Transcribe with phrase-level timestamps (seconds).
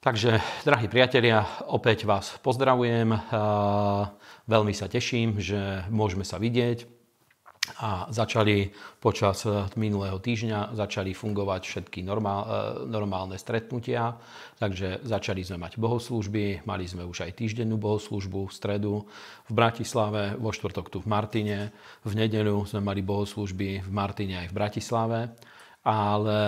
[0.00, 3.12] Takže, drahí priatelia, opäť vás pozdravujem.
[4.48, 6.88] Veľmi sa teším, že môžeme sa vidieť
[7.84, 9.44] a začali počas
[9.76, 12.48] minulého týždňa začali fungovať všetky normál,
[12.88, 14.16] normálne stretnutia.
[14.56, 20.32] Takže začali sme mať bohoslúžby, mali sme už aj týždennú bohoslúžbu v stredu v Bratislave,
[20.40, 21.76] vo štvrtok tu v Martine,
[22.08, 25.20] v nedeľu sme mali bohoslúžby v Martine aj v Bratislave
[25.80, 26.40] ale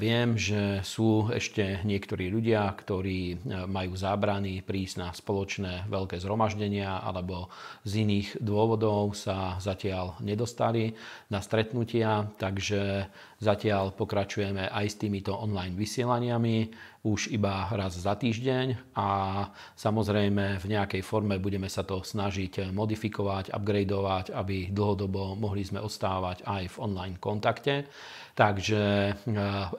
[0.00, 3.36] viem, že sú ešte niektorí ľudia, ktorí e,
[3.68, 7.52] majú zábrany prísť na spoločné veľké zhromaždenia alebo
[7.84, 10.96] z iných dôvodov sa zatiaľ nedostali
[11.28, 16.72] na stretnutia, takže zatiaľ pokračujeme aj s týmito online vysielaniami
[17.06, 19.08] už iba raz za týždeň a
[19.78, 26.42] samozrejme v nejakej forme budeme sa to snažiť modifikovať, upgradeovať, aby dlhodobo mohli sme ostávať
[26.42, 27.86] aj v online kontakte.
[28.34, 29.12] Takže e,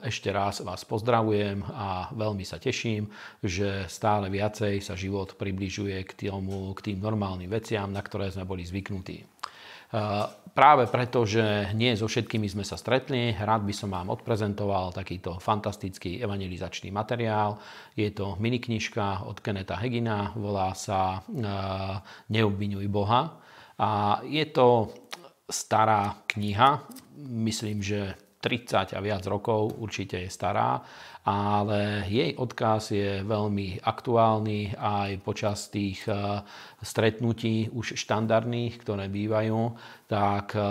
[0.04, 3.08] ešte raz vás pozdravujem a veľmi sa teším,
[3.40, 8.44] že stále viacej sa život približuje k, tomu, k tým normálnym veciam, na ktoré sme
[8.44, 9.24] boli zvyknutí.
[9.90, 10.00] E,
[10.54, 15.42] práve preto, že nie so všetkými sme sa stretli, rád by som vám odprezentoval takýto
[15.42, 17.58] fantastický evangelizačný materiál.
[17.98, 21.46] Je to miniknižka od Keneta Hegina, volá sa e,
[22.30, 23.34] Neobvinuj Boha.
[23.80, 24.94] A je to
[25.50, 26.86] stará kniha,
[27.26, 30.80] myslím, že 30 a viac rokov, určite je stará,
[31.28, 36.40] ale jej odkaz je veľmi aktuálny aj počas tých eh,
[36.80, 39.76] stretnutí už štandardných, ktoré bývajú,
[40.10, 40.64] tak eh,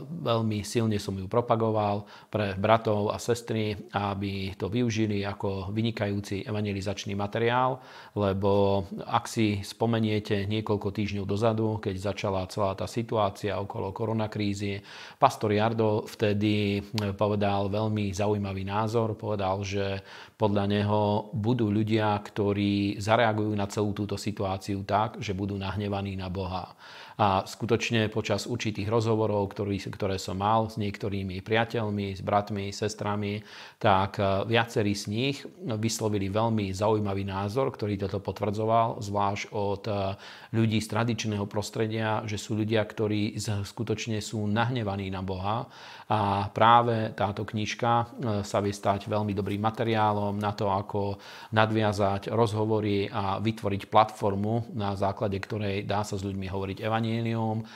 [0.00, 7.12] veľmi silne som ju propagoval pre bratov a sestry, aby to využili ako vynikajúci evangelizačný
[7.12, 7.82] materiál,
[8.16, 14.80] lebo ak si spomeniete niekoľko týždňov dozadu, keď začala celá tá situácia okolo koronakrízy,
[15.20, 20.00] pastor Jardo vtedy eh, povedal veľmi zaujímavý názor, povedal, že
[20.40, 26.28] podľa neho budú ľudia, ktorí zareagujú na celú túto situáciu tak, že budú nahnevaní na
[26.28, 26.76] Boha.
[27.20, 33.44] A skutočne počas určitých rozhovorov, ktorý, ktoré som mal s niektorými priateľmi, s bratmi, sestrami,
[33.76, 40.16] tak e, viacerí z nich vyslovili veľmi zaujímavý názor, ktorý toto potvrdzoval, zvlášť od e,
[40.56, 43.36] ľudí z tradičného prostredia, že sú ľudia, ktorí
[43.68, 45.68] skutočne sú nahnevaní na Boha.
[46.08, 48.04] A práve táto knižka e,
[48.48, 51.20] sa vie stať veľmi dobrým materiálom na to, ako
[51.52, 57.66] nadviazať rozhovory a vytvoriť platformu, na základe ktorej dá sa s ľuďmi hovoriť evanílium evanielium.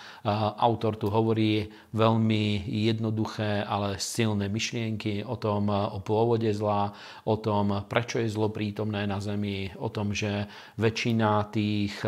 [0.62, 6.94] Autor tu hovorí veľmi jednoduché, ale silné myšlienky o tom, o pôvode zla,
[7.26, 10.46] o tom, prečo je zlo prítomné na Zemi, o tom, že
[10.78, 11.98] väčšina tých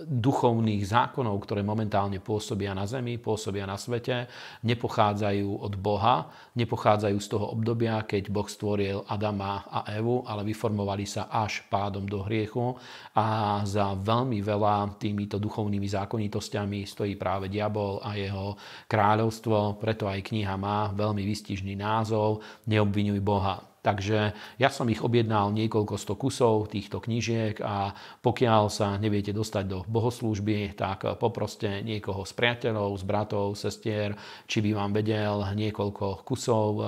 [0.00, 4.28] duchovných zákonov, ktoré momentálne pôsobia na Zemi, pôsobia na svete,
[4.64, 11.04] nepochádzajú od Boha, nepochádzajú z toho obdobia, keď Boh stvoril Adama a Evu, ale vyformovali
[11.08, 12.76] sa až pádom do hriechu
[13.16, 20.20] a za veľmi veľa týmito duchovnými zákonitosťami stojí práve diabol a jeho kráľovstvo, preto aj
[20.22, 23.71] kniha má veľmi vystižný názov Neobvinuj Boha.
[23.82, 24.30] Takže
[24.62, 27.90] ja som ich objednal niekoľko sto kusov týchto knížiek a
[28.22, 34.14] pokiaľ sa neviete dostať do bohoslúžby, tak poproste niekoho z priateľov, z bratov, sestier,
[34.46, 36.86] či by vám vedel niekoľko kusov eh,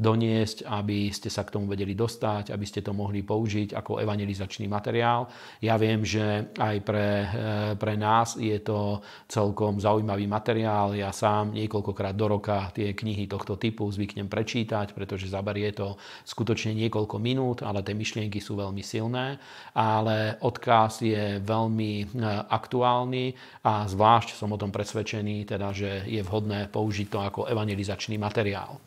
[0.00, 4.64] doniesť, aby ste sa k tomu vedeli dostať, aby ste to mohli použiť ako evangelizačný
[4.64, 5.28] materiál.
[5.60, 7.28] Ja viem, že aj pre, eh,
[7.76, 10.96] pre nás je to celkom zaujímavý materiál.
[10.96, 16.78] Ja sám niekoľkokrát do roka tie knihy tohto typu zvyknem prečítať, pretože zaberie to skutočne
[16.78, 19.42] niekoľko minút, ale tie myšlienky sú veľmi silné,
[19.74, 22.04] ale odkaz je veľmi e,
[22.46, 23.34] aktuálny
[23.66, 28.78] a zvlášť som o tom presvedčený, teda, že je vhodné použiť to ako evangelizačný materiál.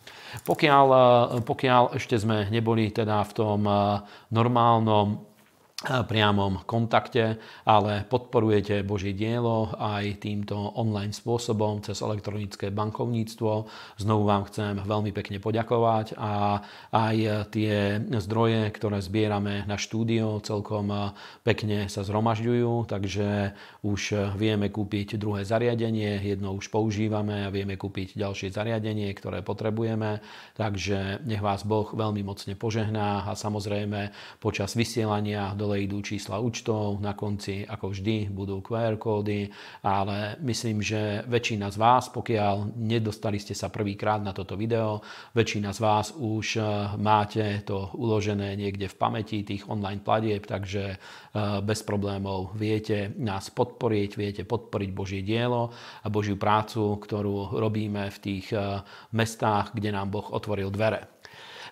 [0.47, 0.99] Pokiaľ, e,
[1.43, 3.75] pokiaľ ešte sme neboli teda v tom e,
[4.31, 5.26] normálnom
[5.85, 13.69] priamom kontakte, ale podporujete Božie dielo aj týmto online spôsobom cez elektronické bankovníctvo.
[14.01, 17.17] Znovu vám chcem veľmi pekne poďakovať a aj
[17.53, 21.13] tie zdroje, ktoré zbierame na štúdio, celkom
[21.45, 23.53] pekne sa zhromažďujú, takže
[23.85, 30.25] už vieme kúpiť druhé zariadenie, jedno už používame a vieme kúpiť ďalšie zariadenie, ktoré potrebujeme,
[30.57, 34.09] takže nech vás Boh veľmi mocne požehná a samozrejme
[34.41, 39.51] počas vysielania do dole idú čísla účtov, na konci ako vždy budú QR kódy,
[39.83, 45.03] ale myslím, že väčšina z vás, pokiaľ nedostali ste sa prvýkrát na toto video,
[45.35, 46.65] väčšina z vás už eh,
[46.95, 50.99] máte to uložené niekde v pamäti tých online platieb, takže eh,
[51.59, 58.17] bez problémov viete nás podporiť, viete podporiť Božie dielo a Božiu prácu, ktorú robíme v
[58.23, 58.79] tých eh,
[59.11, 61.17] mestách, kde nám Boh otvoril dvere.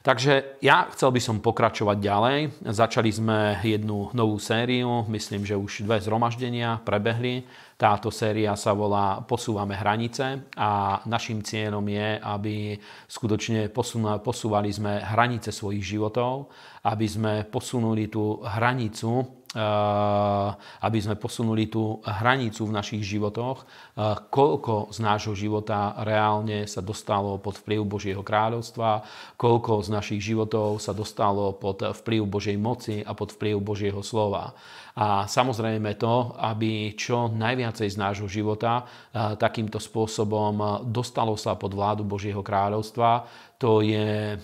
[0.05, 2.37] Takže ja chcel by som pokračovať ďalej.
[2.61, 7.41] Začali sme jednu novú sériu, myslím, že už dve zhromaždenia prebehli.
[7.73, 12.77] Táto séria sa volá Posúvame hranice a našim cieľom je, aby
[13.09, 13.73] skutočne
[14.21, 16.53] posúvali sme hranice svojich životov,
[16.85, 24.91] aby sme posunuli tú hranicu aby sme posunuli tú hranicu v našich životoch, eh, koľko
[24.91, 29.07] z nášho života reálne sa dostalo pod vplyv Božieho kráľovstva,
[29.39, 34.51] koľko z našich životov sa dostalo pod vplyv Božej moci a pod vplyv Božieho slova.
[34.95, 42.07] A samozrejme to, aby čo najviacej z nášho života takýmto spôsobom dostalo sa pod vládu
[42.07, 44.35] Božieho kráľovstva, to je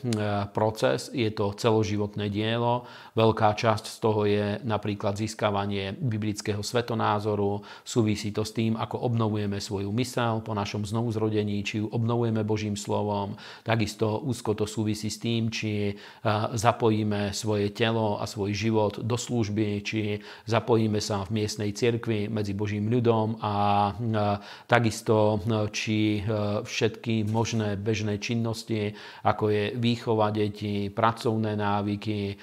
[0.56, 2.88] proces, je to celoživotné dielo.
[3.12, 9.60] Veľká časť z toho je napríklad získavanie biblického svetonázoru, súvisí to s tým, ako obnovujeme
[9.60, 13.36] svoju mysel po našom znovuzrodení, či ju obnovujeme Božím slovom.
[13.68, 16.00] Takisto úzko to súvisí s tým, či
[16.56, 22.56] zapojíme svoje telo a svoj život do služby, či zapojíme sa v miestnej cirkvi medzi
[22.56, 23.92] Božím ľudom a
[24.72, 25.44] takisto
[25.76, 26.24] či
[26.64, 32.36] všetky možné bežné činnosti, ako je výchova detí, pracovné návyky,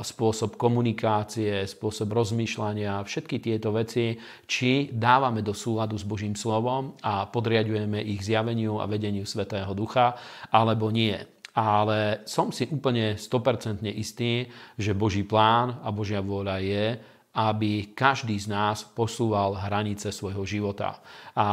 [0.00, 4.16] spôsob komunikácie, spôsob rozmýšľania, všetky tieto veci,
[4.46, 10.16] či dávame do súladu s Božím slovom a podriadujeme ich zjaveniu a vedeniu Svetého Ducha,
[10.50, 16.86] alebo nie ale som si úplne 100% istý, že Boží plán a Božia vôľa je,
[17.34, 21.02] aby každý z nás posúval hranice svojho života.
[21.34, 21.46] A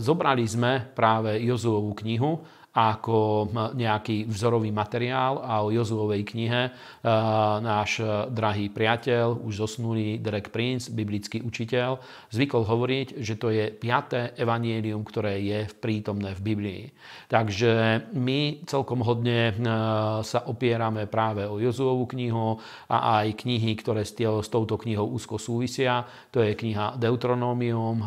[0.00, 2.40] zobrali sme práve Jozuovú knihu,
[2.70, 6.70] ako nejaký vzorový materiál a o Jozuovej knihe e,
[7.66, 7.98] náš
[8.30, 11.98] drahý priateľ, už zosnulý Derek Prince, biblický učiteľ,
[12.30, 16.82] zvykol hovoriť, že to je piaté evanielium, ktoré je prítomné v Biblii.
[17.26, 19.52] Takže my celkom hodne e,
[20.22, 24.14] sa opierame práve o Jozuovú knihu a aj knihy, ktoré s,
[24.46, 26.06] touto knihou úzko súvisia.
[26.30, 28.06] To je kniha Deuteronomium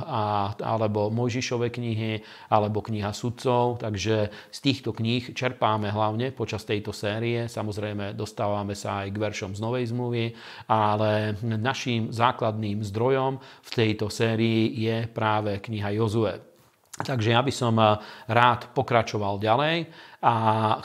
[0.63, 3.83] alebo Mojžišove knihy alebo kniha sudcov.
[3.83, 7.49] Takže z týchto kníh čerpáme hlavne počas tejto série.
[7.49, 10.37] Samozrejme, dostávame sa aj k veršom z Novej zmluvy,
[10.69, 16.53] ale naším základným zdrojom v tejto sérii je práve kniha Jozue.
[16.93, 17.97] Takže ja by som eh,
[18.29, 19.89] rád pokračoval ďalej
[20.23, 20.35] a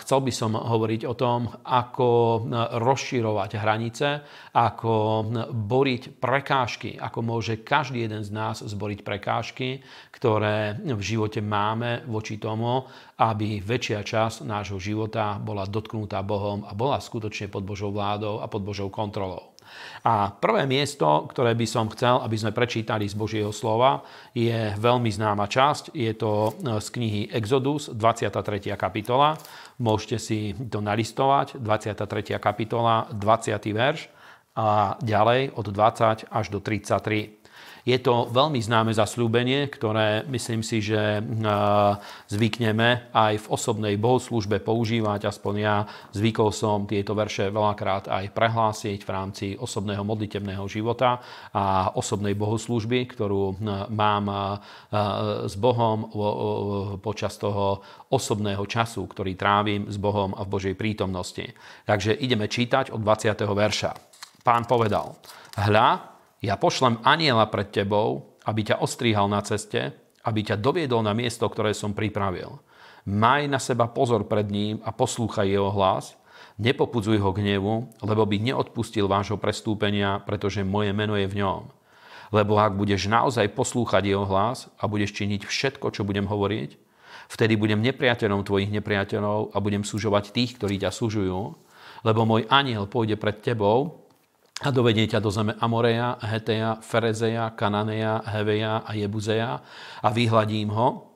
[0.03, 2.43] chcel by som hovoriť o tom, ako
[2.75, 4.09] rozširovať hranice,
[4.51, 5.23] ako
[5.55, 9.79] boriť prekážky, ako môže každý jeden z nás zboriť prekážky,
[10.11, 12.83] ktoré v živote máme voči tomu,
[13.23, 18.51] aby väčšia časť nášho života bola dotknutá Bohom a bola skutočne pod Božou vládou a
[18.51, 19.55] pod Božou kontrolou.
[20.07, 25.11] A prvé miesto, ktoré by som chcel, aby sme prečítali z Božieho slova, je veľmi
[25.11, 25.95] známa časť.
[25.95, 28.75] Je to e, z knihy Exodus, 23.
[28.79, 29.35] kapitola.
[29.83, 32.39] Môžete si to nalistovať, 23.
[32.39, 33.59] kapitola, 20.
[33.75, 34.11] verš
[34.59, 37.38] a ďalej od 20 až do 33.
[37.89, 41.25] Je to veľmi známe zasľúbenie, ktoré myslím si, že
[42.29, 45.25] zvykneme aj v osobnej bohoslužbe používať.
[45.33, 51.17] Aspoň ja zvykol som tieto verše veľakrát aj prehlásiť v rámci osobného modlitebného života
[51.57, 53.57] a osobnej bohoslužby, ktorú
[53.89, 54.25] mám
[55.49, 56.13] s Bohom
[57.01, 57.81] počas toho
[58.13, 61.57] osobného času, ktorý trávim s Bohom a v Božej prítomnosti.
[61.89, 63.33] Takže ideme čítať od 20.
[63.49, 63.97] verša.
[64.45, 65.17] Pán povedal,
[65.57, 69.93] hľa, ja pošlem aniela pred tebou, aby ťa ostríhal na ceste,
[70.23, 72.61] aby ťa doviedol na miesto, ktoré som pripravil.
[73.09, 76.15] Maj na seba pozor pred ním a poslúchaj jeho hlas.
[76.59, 81.71] Nepopudzuj ho gnevu, lebo by neodpustil vášho prestúpenia, pretože moje meno je v ňom.
[82.35, 86.77] Lebo ak budeš naozaj poslúchať jeho hlas a budeš činiť všetko, čo budem hovoriť,
[87.33, 91.57] vtedy budem nepriateľom tvojich nepriateľov a budem súžovať tých, ktorí ťa súžujú,
[92.05, 94.08] lebo môj aniel pôjde pred tebou
[94.59, 99.63] a dovedie ťa do zeme Amoreja, Heteja, Ferezeja, Kananeja, Heveja a Jebuzeja
[100.03, 101.07] a vyhladím ho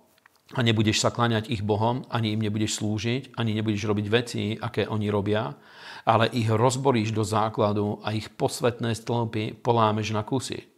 [0.55, 4.87] a nebudeš sa kláňať ich bohom, ani im nebudeš slúžiť, ani nebudeš robiť veci, aké
[4.87, 5.59] oni robia,
[6.07, 10.69] ale ich rozboríš do základu a ich posvetné stĺpy polámeš na kusy.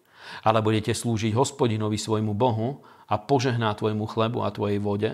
[0.40, 2.80] Ale budete slúžiť hospodinovi svojmu Bohu
[3.10, 5.12] a požehná tvojmu chlebu a tvojej vode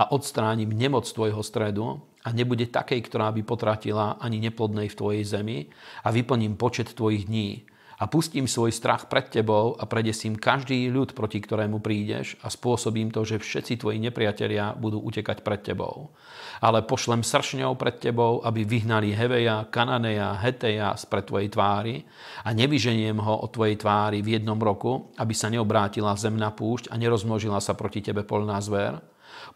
[0.00, 5.24] a odstránim nemoc tvojho stredu a nebude takej, ktorá by potratila ani neplodnej v tvojej
[5.28, 5.68] zemi
[6.00, 7.68] a vyplním počet tvojich dní.
[8.00, 13.12] A pustím svoj strach pred tebou a predesím každý ľud, proti ktorému prídeš a spôsobím
[13.12, 16.08] to, že všetci tvoji nepriatelia budú utekať pred tebou.
[16.64, 22.08] Ale pošlem sršňou pred tebou, aby vyhnali Heveja, Kananeja, Heteja spred tvojej tvári
[22.40, 26.88] a nevyženiem ho od tvojej tvári v jednom roku, aby sa neobrátila zem na púšť
[26.88, 29.09] a nerozmnožila sa proti tebe polná zver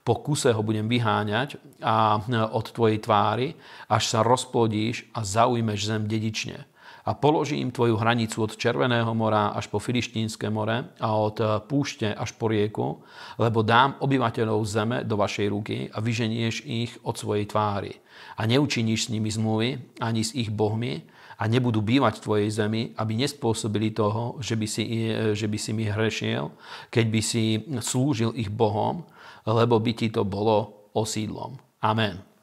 [0.04, 2.20] Po kuse ho budem vyháňať a
[2.52, 3.56] od tvojej tvári,
[3.88, 6.68] až sa rozplodíš a zaujmeš zem dedične
[7.04, 11.36] a položím tvoju hranicu od Červeného mora až po Filištínske more a od
[11.68, 13.04] púšte až po rieku,
[13.36, 17.92] lebo dám obyvateľov zeme do vašej ruky a vyženieš ich od svojej tvári.
[18.40, 21.04] A neučiníš s nimi zmluvy ani s ich bohmi
[21.36, 24.84] a nebudú bývať v tvojej zemi, aby nespôsobili toho, že by si,
[25.36, 26.48] že by si mi hrešiel,
[26.88, 27.44] keď by si
[27.84, 29.04] slúžil ich bohom,
[29.52, 31.60] lebo by ti to bolo osídlom.
[31.84, 32.33] Amen.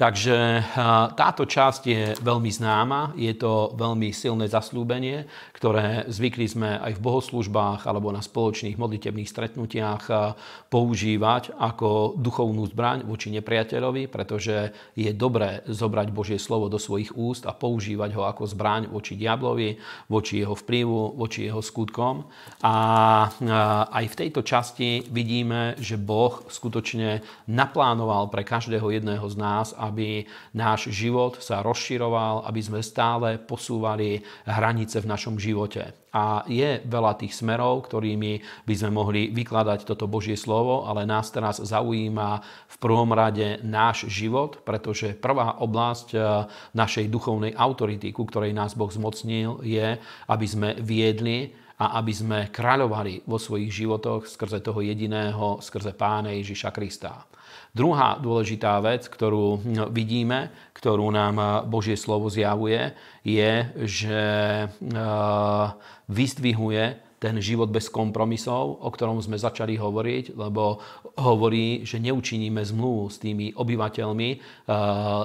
[0.00, 0.64] Takže
[1.12, 7.04] táto časť je veľmi známa, je to veľmi silné zaslúbenie, ktoré zvykli sme aj v
[7.04, 10.08] bohoslužbách alebo na spoločných modlitebných stretnutiach
[10.72, 17.44] používať ako duchovnú zbraň voči nepriateľovi, pretože je dobré zobrať Božie slovo do svojich úst
[17.44, 19.76] a používať ho ako zbraň voči diablovi,
[20.08, 22.24] voči jeho vplyvu, voči jeho skutkom.
[22.64, 22.74] A
[23.84, 27.20] aj v tejto časti vidíme, že Boh skutočne
[27.52, 34.22] naplánoval pre každého jedného z nás, aby náš život sa rozširoval, aby sme stále posúvali
[34.46, 35.90] hranice v našom živote.
[36.10, 41.30] A je veľa tých smerov, ktorými by sme mohli vykladať toto Božie slovo, ale nás
[41.30, 46.18] teraz zaujíma v prvom rade náš život, pretože prvá oblasť e,
[46.74, 52.38] našej duchovnej autority, ku ktorej nás Boh zmocnil, je, aby sme viedli a aby sme
[52.52, 57.24] kráľovali vo svojich životoch skrze toho jediného, skrze Pána Ježiša Krista.
[57.72, 63.52] Druhá dôležitá vec, ktorú vidíme, ktorú nám Božie slovo zjavuje, je,
[63.86, 64.22] že
[64.66, 64.66] e,
[66.10, 66.84] vyzdvihuje
[67.20, 70.80] ten život bez kompromisov, o ktorom sme začali hovoriť, lebo
[71.20, 74.38] hovorí, že neučiníme zmluvu s tými obyvateľmi e,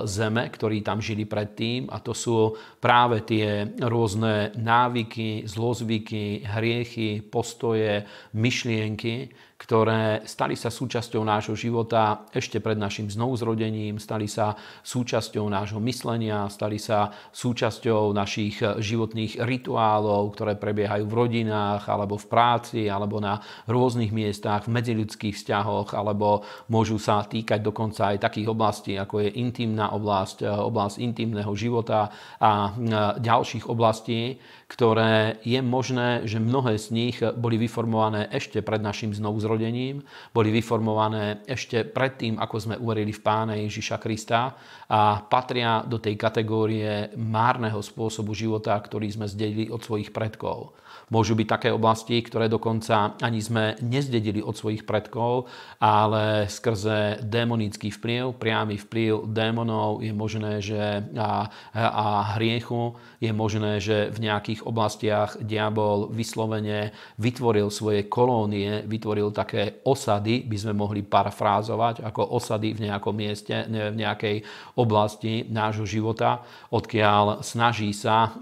[0.04, 8.04] zeme, ktorí tam žili predtým a to sú práve tie rôzne návyky, zlozvyky, hriechy, postoje,
[8.36, 9.32] myšlienky,
[9.65, 14.53] ktoré stali sa súčasťou nášho života ešte pred našim znovuzrodením, stali sa
[14.86, 22.29] súčasťou nášho myslenia, stali sa súčasťou našich životných rituálov, ktoré prebiehajú v rodinách, alebo v
[22.29, 28.53] práci, alebo na rôznych miestach, v medziľudských vzťahoch, alebo môžu sa týkať dokonca aj takých
[28.53, 32.69] oblastí, ako je intimná oblasť, oblasť intimného života a
[33.17, 34.38] ďalších oblastí,
[34.75, 40.03] ktoré je možné, že mnohé z nich boli vyformované ešte pred našim znovuzrodením,
[40.36, 44.51] boli vyformované ešte predtým, ako sme uverili v Pána Ježiša Krista
[44.91, 50.75] a patria do tej kategórie márneho spôsobu života, ktorý sme zdedili od svojich predkov.
[51.13, 55.45] Môžu byť také oblasti, ktoré dokonca ani sme nezdedili od svojich predkov,
[55.77, 62.05] ale skrze démonický vplyv, priamy vplyv démonov je možné, že a, a
[62.41, 66.89] hriechu je možné, že v nejakých oblastiach diabol vyslovene
[67.21, 73.65] vytvoril svoje kolónie, vytvoril také osady, by sme mohli parafrázovať, ako osady v nejakom mieste,
[73.69, 74.41] v nejakej
[74.77, 76.41] oblasti nášho života,
[76.74, 78.33] odkiaľ snaží sa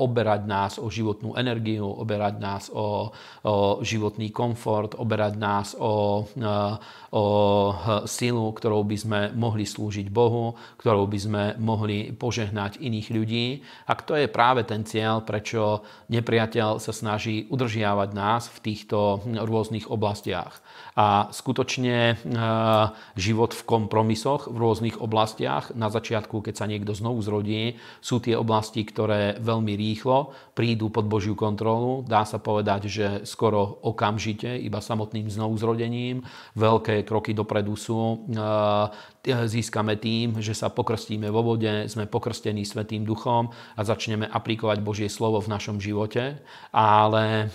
[0.00, 3.10] oberať nás o životnú energiu energiu, oberať nás o,
[3.42, 6.22] o životný komfort, oberať nás o,
[7.10, 7.24] o
[8.06, 13.46] silu, ktorou by sme mohli slúžiť Bohu, ktorou by sme mohli požehnať iných ľudí.
[13.90, 19.90] A to je práve ten cieľ, prečo nepriateľ sa snaží udržiavať nás v týchto rôznych
[19.90, 20.62] oblastiach.
[20.94, 22.20] A skutočne
[23.16, 28.36] život v kompromisoch v rôznych oblastiach, na začiatku, keď sa niekto znovu zrodí, sú tie
[28.36, 32.04] oblasti, ktoré veľmi rýchlo prídu pod Božiu kontrolu.
[32.04, 36.20] Dá sa povedať, že skoro okamžite, iba samotným znovuzrodením.
[36.52, 38.28] Veľké kroky dopredu sú
[39.24, 45.08] získame tým, že sa pokrstíme vo vode, sme pokrstení Svetým duchom a začneme aplikovať Božie
[45.12, 46.40] slovo v našom živote.
[46.72, 47.48] Ale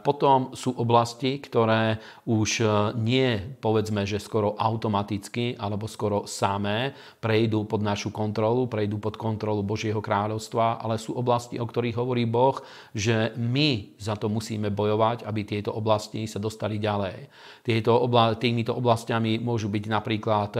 [0.00, 2.64] potom sú oblasti, ktoré už
[3.00, 9.62] nie, povedzme, že skoro automaticky alebo skoro samé prejdú pod našu kontrolu, prejdú pod kontrolu
[9.62, 12.58] Božieho kráľovstva, ale sú oblasti, o ktorých hovorí Boh,
[12.96, 17.28] že my za to musíme bojovať, aby tieto oblasti sa dostali ďalej.
[17.60, 20.52] Tieto obla- týmito oblastiami môžu byť napríklad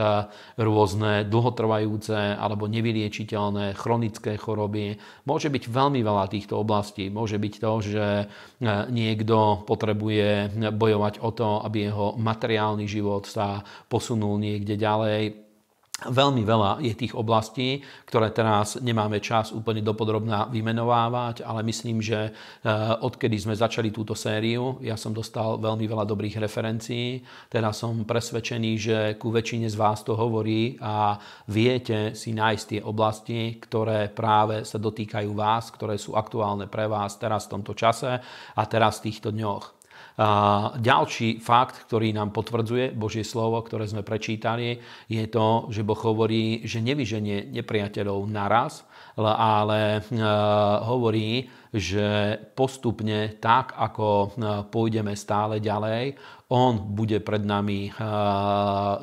[0.61, 5.01] rôzne dlhotrvajúce alebo nevyliečiteľné chronické choroby.
[5.25, 7.09] Môže byť veľmi veľa týchto oblastí.
[7.09, 8.25] Môže byť to, že e,
[8.93, 15.40] niekto potrebuje bojovať o to, aby jeho materiálny život sa posunul niekde ďalej
[16.01, 22.19] Veľmi veľa je tých oblastí, ktoré teraz nemáme čas úplne dopodrobná vymenovávať, ale myslím, že
[22.25, 22.33] eh,
[23.05, 27.21] odkedy sme začali túto sériu, ja som dostal veľmi veľa dobrých referencií,
[27.53, 32.81] teda som presvedčený, že ku väčšine z vás to hovorí a viete si nájsť tie
[32.81, 38.17] oblasti, ktoré práve sa dotýkajú vás, ktoré sú aktuálne pre vás teraz v tomto čase
[38.57, 39.80] a teraz v týchto dňoch.
[40.21, 40.29] A
[40.77, 44.77] ďalší fakt, ktorý nám potvrdzuje Božie slovo, ktoré sme prečítali,
[45.09, 48.85] je to, že Boh hovorí, že nevyženie nepriateľov naraz,
[49.17, 50.05] ale
[50.85, 54.35] hovorí, že postupne tak, ako
[54.67, 56.19] pôjdeme stále ďalej,
[56.51, 57.93] on bude pred nami eh,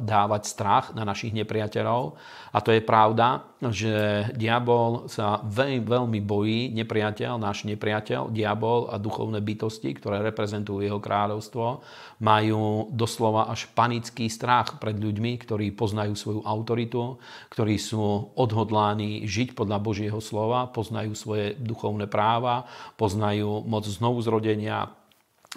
[0.04, 2.20] dávať strach na našich nepriateľov.
[2.52, 9.00] A to je pravda, že diabol sa veľmi, veľmi bojí, nepriateľ, náš nepriateľ, diabol a
[9.00, 11.80] duchovné bytosti, ktoré reprezentujú jeho kráľovstvo,
[12.20, 17.16] majú doslova až panický strach pred ľuďmi, ktorí poznajú svoju autoritu,
[17.52, 22.57] ktorí sú odhodláni žiť podľa Božieho slova, poznajú svoje duchovné práva,
[22.96, 24.94] poznajú moc znovuzrodenia,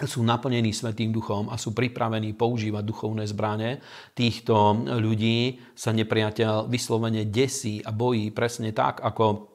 [0.00, 3.84] sú naplnení Svetým duchom a sú pripravení používať duchovné zbranie.
[4.16, 9.52] Týchto ľudí sa nepriateľ vyslovene desí a bojí presne tak, ako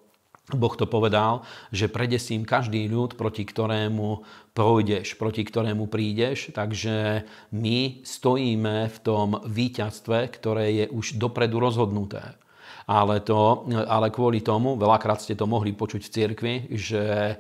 [0.48, 1.44] Boh to povedal,
[1.76, 4.24] že predesím každý ľud, proti ktorému
[4.56, 6.56] pôjdeš, proti ktorému prídeš.
[6.56, 12.40] Takže my stojíme v tom víťazstve, ktoré je už dopredu rozhodnuté.
[12.88, 17.38] Ale, to, ale kvôli tomu, veľakrát ste to mohli počuť v cirkvi, že eh,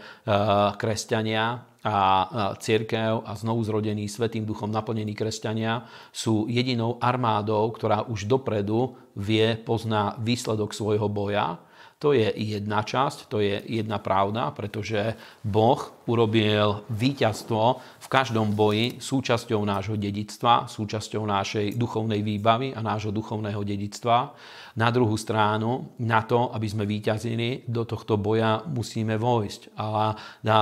[0.75, 2.27] kresťania a
[2.59, 9.55] církev a znovu zrodení Svetým duchom naplnení kresťania sú jedinou armádou, ktorá už dopredu vie,
[9.55, 11.63] pozná výsledok svojho boja.
[11.97, 19.01] To je jedna časť, to je jedna pravda, pretože Boh urobil víťazstvo v každom boji
[19.01, 24.37] súčasťou nášho dedictva, súčasťou našej duchovnej výbavy a nášho duchovného dedictva.
[24.77, 29.73] Na druhú stranu, na to, aby sme výťazili, do tohto boja musíme vojsť.
[29.73, 30.13] A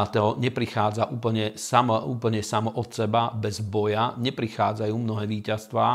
[0.08, 4.16] to neprichádza úplne samo, úplne samo od seba, bez boja.
[4.16, 5.90] Neprichádzajú mnohé víťazstvá,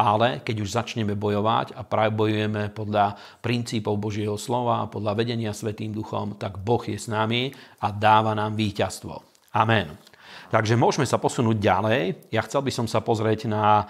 [0.00, 6.40] ale keď už začneme bojovať a bojujeme podľa princípov Božieho slova, podľa vedenia Svetým duchom,
[6.40, 7.52] tak Boh je s nami
[7.84, 9.20] a dáva nám víťazstvo.
[9.52, 10.07] Amen.
[10.48, 12.32] Takže môžeme sa posunúť ďalej.
[12.32, 13.84] Ja chcel by som sa pozrieť na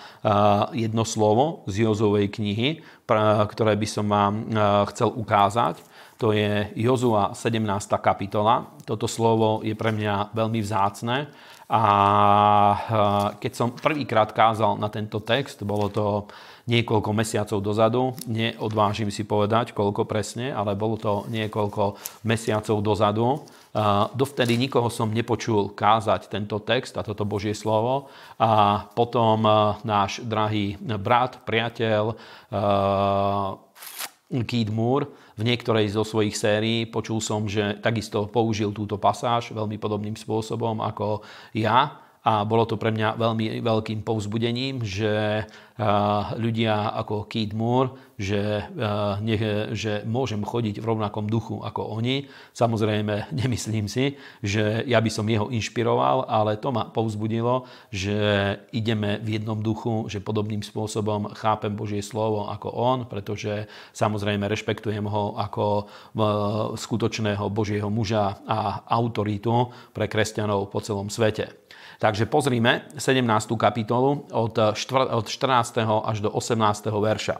[0.75, 2.83] jedno slovo z Jozovej knihy,
[3.47, 4.51] ktoré by som vám
[4.91, 5.79] chcel ukázať.
[6.19, 7.63] To je Jozua 17.
[8.03, 8.75] kapitola.
[8.83, 11.31] Toto slovo je pre mňa veľmi vzácne.
[11.71, 11.83] A
[13.39, 16.27] keď som prvýkrát kázal na tento text, bolo to
[16.67, 23.47] niekoľko mesiacov dozadu, neodvážim si povedať, koľko presne, ale bolo to niekoľko mesiacov dozadu.
[24.17, 28.09] Dovtedy nikoho som nepočul kázať tento text a toto Božie slovo.
[28.41, 29.45] A potom
[29.85, 32.17] náš drahý brat, priateľ
[34.45, 39.79] Keith Moore v niektorej zo svojich sérií počul som, že takisto použil túto pasáž veľmi
[39.79, 41.23] podobným spôsobom ako
[41.55, 45.49] ja a bolo to pre mňa veľmi veľkým povzbudením, že
[46.37, 48.67] ľudia ako Keith Moore, že,
[49.71, 52.27] že môžem chodiť v rovnakom duchu ako oni.
[52.51, 57.65] Samozrejme, nemyslím si, že ja by som jeho inšpiroval, ale to ma povzbudilo,
[57.95, 58.19] že
[58.75, 65.07] ideme v jednom duchu, že podobným spôsobom chápem Božie slovo ako on, pretože samozrejme rešpektujem
[65.07, 65.87] ho ako
[66.75, 71.69] skutočného Božieho muža a autoritu pre kresťanov po celom svete.
[71.99, 73.27] Takže pozrime 17.
[73.59, 75.27] kapitolu od 14.
[75.83, 76.87] až do 18.
[76.95, 77.37] verša.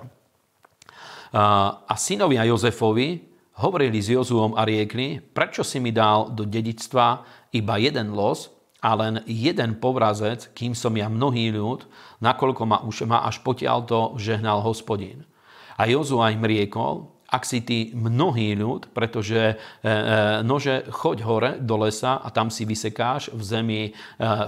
[1.87, 3.23] A synovia Jozefovi
[3.63, 7.23] hovorili s Jozuom a riekli, prečo si mi dal do dedictva
[7.55, 8.51] iba jeden los
[8.83, 11.87] a len jeden povrazec, kým som ja mnohý ľud,
[12.19, 15.23] nakoľko ma už ma až potiaľ to žehnal hospodin.
[15.79, 19.93] A Jozua im riekol, ak si ty mnohý ľud, pretože e, e,
[20.41, 23.91] nože choď hore do lesa a tam si vysekáš v zemi e,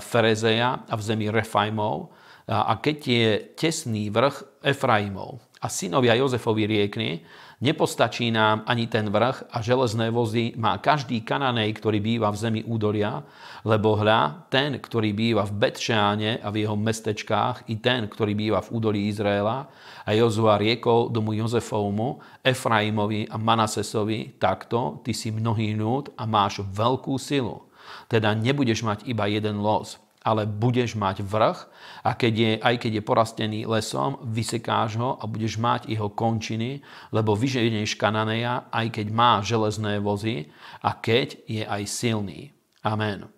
[0.00, 2.08] Ferezeja a v zemi Refajmov
[2.50, 7.22] a keď je tesný vrch Efraimov a synovia Jozefovi riekli,
[7.60, 12.60] Nepostačí nám ani ten vrch a železné vozy má každý kananej, ktorý býva v zemi
[12.64, 13.20] údolia,
[13.68, 18.64] lebo hľa, ten, ktorý býva v Betšeáne a v jeho mestečkách, i ten, ktorý býva
[18.64, 19.68] v údolí Izraela,
[20.08, 26.64] a Jozua riekol domu Jozefovmu, Efraimovi a Manasesovi, takto, ty si mnohý ľud a máš
[26.64, 27.68] veľkú silu.
[28.08, 31.58] Teda nebudeš mať iba jeden los, ale budeš mať vrch
[32.04, 36.84] a keď je, aj keď je porastený lesom, vysekáš ho a budeš mať jeho končiny,
[37.12, 40.52] lebo vyženieš Kananeja, aj keď má železné vozy
[40.84, 42.52] a keď je aj silný.
[42.84, 43.28] Amen.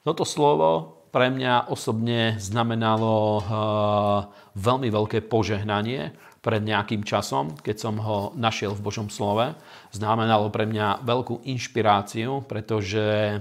[0.00, 3.40] Toto slovo pre mňa osobne znamenalo uh,
[4.56, 9.54] veľmi veľké požehnanie, pred nejakým časom, keď som ho našiel v Božom slove.
[9.92, 13.34] Znamenalo pre mňa veľkú inšpiráciu, pretože e,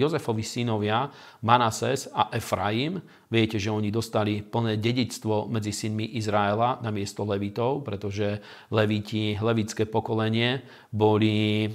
[0.00, 1.12] Jozefovi synovia
[1.44, 7.82] Manases a Efraim Viete, že oni dostali plné dedictvo medzi synmi Izraela na miesto Levitov,
[7.82, 8.38] pretože
[8.70, 10.62] Leviti, levické pokolenie,
[10.94, 11.66] boli,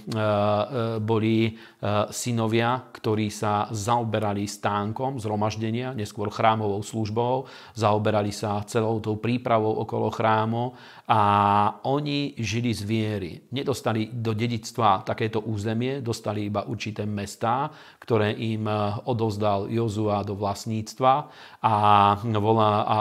[1.04, 1.60] boli
[2.16, 10.08] synovia, ktorí sa zaoberali stánkom zhromaždenia, neskôr chrámovou službou, zaoberali sa celou tou prípravou okolo
[10.16, 10.72] chrámu
[11.12, 11.22] a
[11.84, 13.32] oni žili z viery.
[13.52, 17.68] Nedostali do dedictva takéto územie, dostali iba určité mestá,
[18.00, 18.64] ktoré im
[19.04, 21.28] odovzdal Jozua do vlastníctva.
[21.60, 21.76] A,
[22.16, 22.98] a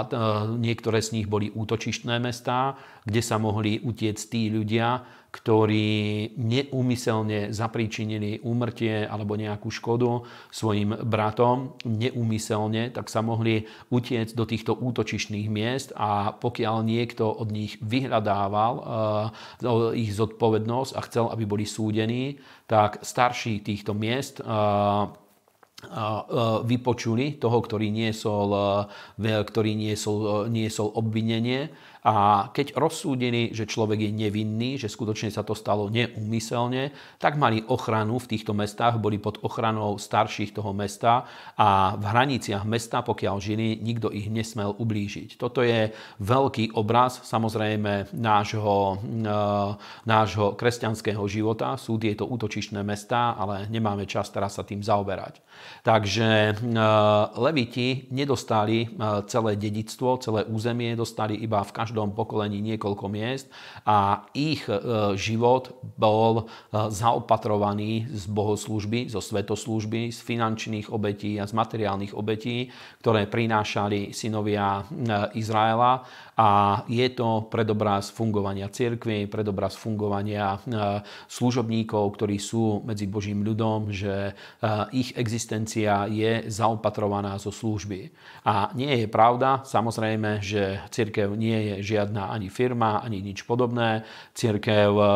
[0.59, 2.75] niektoré z nich boli útočištné mestá,
[3.07, 11.77] kde sa mohli utiecť tí ľudia, ktorí neúmyselne zapríčinili úmrtie alebo nejakú škodu svojim bratom,
[11.85, 18.73] neúmyselne, tak sa mohli utiecť do týchto útočišných miest a pokiaľ niekto od nich vyhľadával
[18.81, 25.13] uh, ich zodpovednosť a chcel, aby boli súdení, tak starší týchto miest uh,
[26.67, 28.51] vypočuli toho, ktorý niesol,
[29.23, 31.71] ktorý niesol, niesol obvinenie
[32.09, 36.89] a keď rozsúdili, že človek je nevinný, že skutočne sa to stalo neúmyselne,
[37.21, 41.29] tak mali ochranu v týchto mestách, boli pod ochranou starších toho mesta
[41.61, 45.37] a v hraniciach mesta, pokiaľ žili, nikto ich nesmel ublížiť.
[45.37, 45.93] Toto je
[46.25, 49.37] veľký obraz samozrejme nášho, e,
[50.09, 51.77] nášho kresťanského života.
[51.77, 55.45] Sú tieto útočišné mestá, ale nemáme čas teraz sa tým zaoberať.
[55.85, 56.53] Takže e,
[57.37, 58.89] Leviti nedostali e,
[59.29, 63.51] celé dedictvo, celé územie, dostali iba v každom každom pokolení niekoľko miest
[63.83, 64.79] a ich e,
[65.19, 72.71] život bol e, zaopatrovaný z bohoslúžby, zo svetoslúžby, z finančných obetí a z materiálnych obetí,
[73.03, 76.07] ktoré prinášali synovia e, Izraela
[76.39, 80.63] a je to predobraz fungovania cirkvi, predobraz fungovania
[81.27, 84.39] služobníkov, ktorí sú medzi Božím ľudom, že
[84.95, 88.15] ich existencia je zaopatrovaná zo služby.
[88.47, 94.07] A nie je pravda, samozrejme, že cirkev nie je žiadna ani firma, ani nič podobné.
[94.31, 95.11] Církev, eh,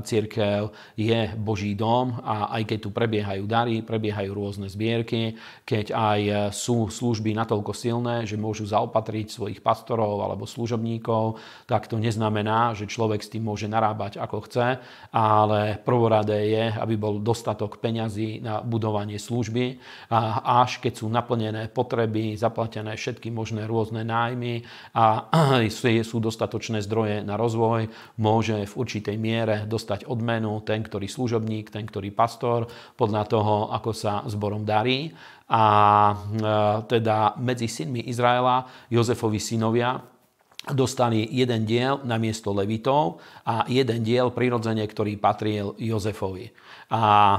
[0.00, 5.36] církev je Boží dom a aj keď tu prebiehajú dary, prebiehajú rôzne zbierky,
[5.68, 6.20] keď aj
[6.56, 12.86] sú služby natoľko silné, že môžu zaopatriť svojich pastorov alebo služobníkov, tak to neznamená, že
[12.86, 14.78] človek s tým môže narábať ako chce,
[15.10, 19.82] ale prvoradé je, aby bol dostatok peňazí na budovanie služby
[20.14, 24.62] a až keď sú naplnené potreby, zaplatené všetky možné rôzne nájmy
[24.94, 25.28] a
[26.00, 31.84] sú dostatočné zdroje na rozvoj, môže v určitej miere dostať odmenu ten, ktorý služobník, ten,
[31.84, 35.10] ktorý pastor, podľa toho, ako sa zborom darí.
[35.50, 35.64] A
[36.10, 36.14] e,
[36.86, 39.98] teda medzi synmi Izraela Jozefovi synovia
[40.68, 46.52] dostali jeden diel na miesto Levitov a jeden diel prirodzene, ktorý patril Jozefovi.
[46.90, 47.38] A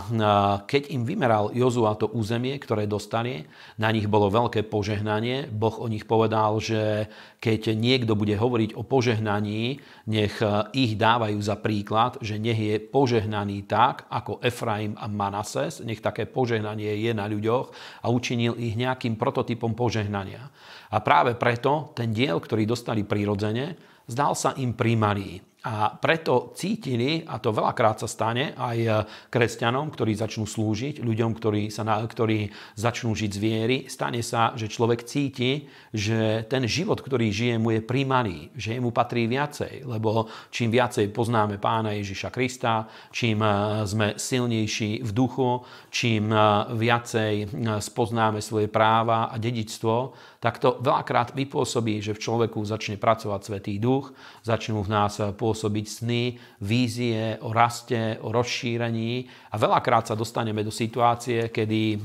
[0.64, 3.44] keď im vymeral Jozua to územie, ktoré dostali,
[3.76, 5.52] na nich bolo veľké požehnanie.
[5.52, 7.12] Boh o nich povedal, že
[7.44, 10.40] keď niekto bude hovoriť o požehnaní, nech
[10.72, 16.32] ich dávajú za príklad, že nech je požehnaný tak, ako Efraim a Manases, nech také
[16.32, 20.48] požehnanie je na ľuďoch a učinil ich nejakým prototypom požehnania.
[20.96, 23.76] A práve preto ten diel, ktorý dostali prirodzene,
[24.08, 25.51] zdal sa im primarý.
[25.62, 28.90] A preto cítili, a to veľakrát sa stane aj e,
[29.30, 34.66] kresťanom, ktorí začnú slúžiť, ľuďom, ktorí, sa ktorí začnú žiť z viery, stane sa, že
[34.66, 40.34] človek cíti, že ten život, ktorý žije, mu je príjmaný, že mu patrí viacej, lebo
[40.50, 45.62] čím viacej poznáme pána Ježiša Krista, čím e, sme silnejší v duchu,
[45.94, 46.38] čím e,
[46.74, 49.94] viacej spoznáme svoje práva a dedičstvo,
[50.42, 54.10] tak to veľakrát vypôsobí, že v človeku začne pracovať Svetý Duch,
[54.42, 56.24] začnú v nás pôsobiť sny,
[56.66, 61.98] vízie o raste, o rozšírení a veľakrát sa dostaneme do situácie, kedy e,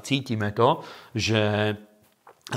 [0.00, 0.80] cítime to,
[1.12, 1.40] že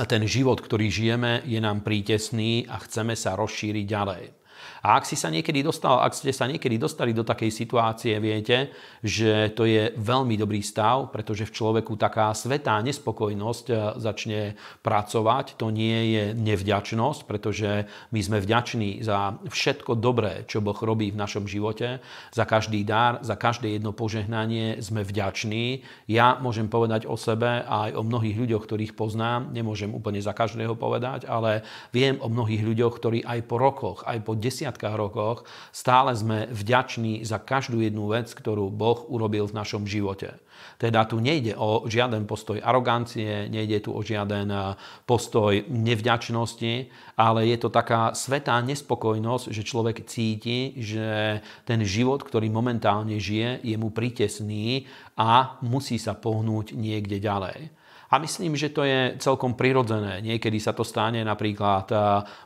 [0.08, 4.45] ten život, ktorý žijeme, je nám prítesný a chceme sa rozšíriť ďalej.
[4.86, 8.70] A ak, si sa niekedy dostal, ak ste sa niekedy dostali do takej situácie, viete,
[9.02, 14.54] že to je veľmi dobrý stav, pretože v človeku taká svetá nespokojnosť eh, začne
[14.86, 15.58] pracovať.
[15.58, 21.18] To nie je nevďačnosť, pretože my sme vďační za všetko dobré, čo Boh robí v
[21.18, 21.98] našom živote,
[22.30, 25.82] za každý dar, za každé jedno požehnanie sme vďační.
[26.06, 30.38] Ja môžem povedať o sebe a aj o mnohých ľuďoch, ktorých poznám, nemôžem úplne za
[30.38, 35.48] každého povedať, ale viem o mnohých ľuďoch, ktorí aj po rokoch, aj po desiatkách rokoch,
[35.72, 40.36] stále sme vďační za každú jednu vec, ktorú Boh urobil v našom živote.
[40.76, 44.76] Teda tu nejde o žiaden postoj arogancie, nejde tu o žiaden eh,
[45.08, 52.52] postoj nevďačnosti, ale je to taká svetá nespokojnosť, že človek cíti, že ten život, ktorý
[52.52, 57.72] momentálne žije, je mu pritesný a musí sa pohnúť niekde ďalej.
[58.16, 60.24] A myslím, že to je celkom prirodzené.
[60.24, 61.84] Niekedy sa to stane napríklad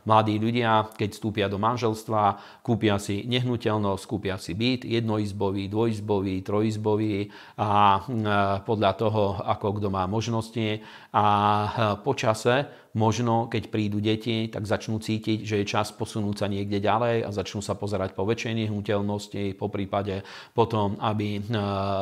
[0.01, 7.29] mladí ľudia, keď vstúpia do manželstva, kúpia si nehnuteľnosť, kúpia si byt, jednoizbový, dvojizbový, trojizbový
[7.61, 8.01] a
[8.65, 10.81] podľa toho, ako kto má možnosti.
[11.13, 11.25] A
[12.01, 17.25] počase možno keď prídu deti, tak začnú cítiť, že je čas posunúť sa niekde ďalej
[17.25, 20.25] a začnú sa pozerať po väčšej nehnuteľnosti, po prípade
[20.57, 21.41] potom, aby e,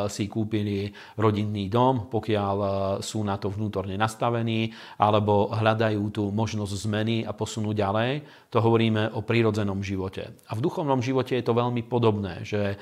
[0.08, 0.88] si kúpili
[1.19, 2.69] rodinný dom, pokiaľ e,
[3.04, 8.12] sú na to vnútorne nastavení, alebo hľadajú tú možnosť zmeny a posunúť ďalej.
[8.56, 10.39] To hovoríme o prírodzenom živote.
[10.47, 12.76] A v duchovnom živote je to veľmi podobné, že e,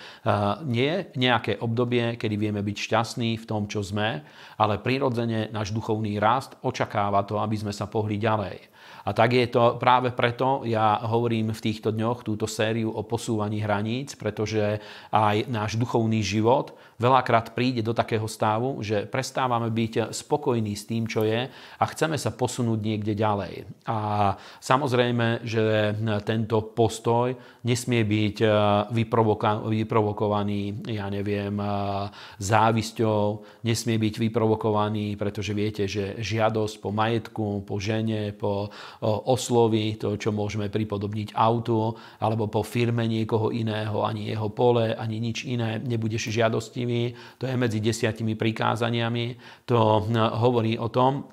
[0.70, 4.22] nie je nejaké obdobie, kedy vieme byť šťastní v tom, čo sme,
[4.62, 8.76] ale prirodzene náš duchovný rast očakáva to, aby sme sa pohli ďalej.
[9.06, 13.62] A tak je to práve preto, ja hovorím v týchto dňoch túto sériu o posúvaní
[13.62, 14.82] hraníc, pretože
[15.14, 21.04] aj náš duchovný život veľakrát príde do takého stavu, že prestávame byť spokojní s tým,
[21.08, 23.68] čo je a chceme sa posunúť niekde ďalej.
[23.88, 24.32] A
[24.64, 27.36] samozrejme, že tento postoj
[27.68, 28.52] nesmie byť eh,
[29.66, 31.68] vyprovokovaný, ja neviem, eh,
[32.40, 38.70] závisťou, nesmie byť vyprovokovaný, pretože viete, že žiadosť po majetku, po žene, po
[39.04, 45.18] oslovy, to, čo môžeme pripodobniť autu, alebo po firme niekoho iného, ani jeho pole, ani
[45.20, 46.32] nič iné, nebudeš
[46.86, 47.38] žiadostivý.
[47.42, 49.26] To je medzi desiatimi prikázaniami.
[49.66, 50.06] To
[50.40, 51.32] hovorí o tom,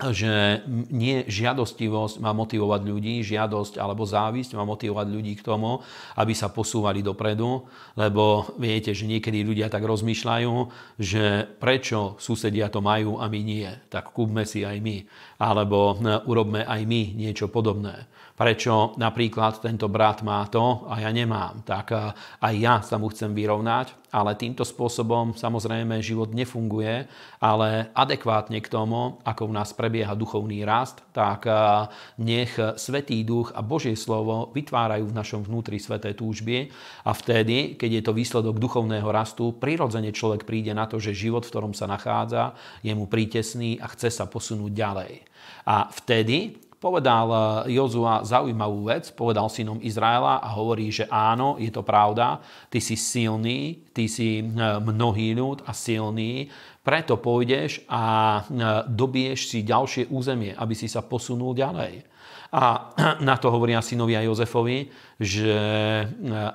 [0.00, 5.84] že nie žiadostivosť má motivovať ľudí, žiadosť alebo závisť má motivovať ľudí k tomu,
[6.16, 7.68] aby sa posúvali dopredu,
[8.00, 10.52] lebo viete, že niekedy ľudia tak rozmýšľajú,
[10.96, 15.04] že prečo susedia to majú a my nie, tak kúpme si aj my,
[15.36, 18.08] alebo urobme aj my niečo podobné
[18.40, 21.60] prečo napríklad tento brat má to a ja nemám.
[21.60, 21.92] Tak
[22.40, 27.04] aj ja sa mu chcem vyrovnať, ale týmto spôsobom samozrejme život nefunguje,
[27.36, 31.44] ale adekvátne k tomu, ako u nás prebieha duchovný rast, tak
[32.16, 36.72] nech Svetý duch a Božie slovo vytvárajú v našom vnútri sveté túžby
[37.04, 41.44] a vtedy, keď je to výsledok duchovného rastu, prirodzene človek príde na to, že život,
[41.44, 45.12] v ktorom sa nachádza, je mu prítesný a chce sa posunúť ďalej.
[45.68, 51.68] A vtedy povedal eh, Jozua zaujímavú vec, povedal synom Izraela a hovorí, že áno, je
[51.68, 52.40] to pravda,
[52.72, 54.46] ty si silný, ty si eh,
[54.80, 56.48] mnohý ľud a silný,
[56.80, 58.02] preto pôjdeš a
[58.40, 58.44] eh,
[58.88, 62.08] dobiješ si ďalšie územie, aby si sa posunul ďalej.
[62.50, 62.90] A
[63.28, 64.88] na to hovoria synovia Jozefovi,
[65.20, 65.54] že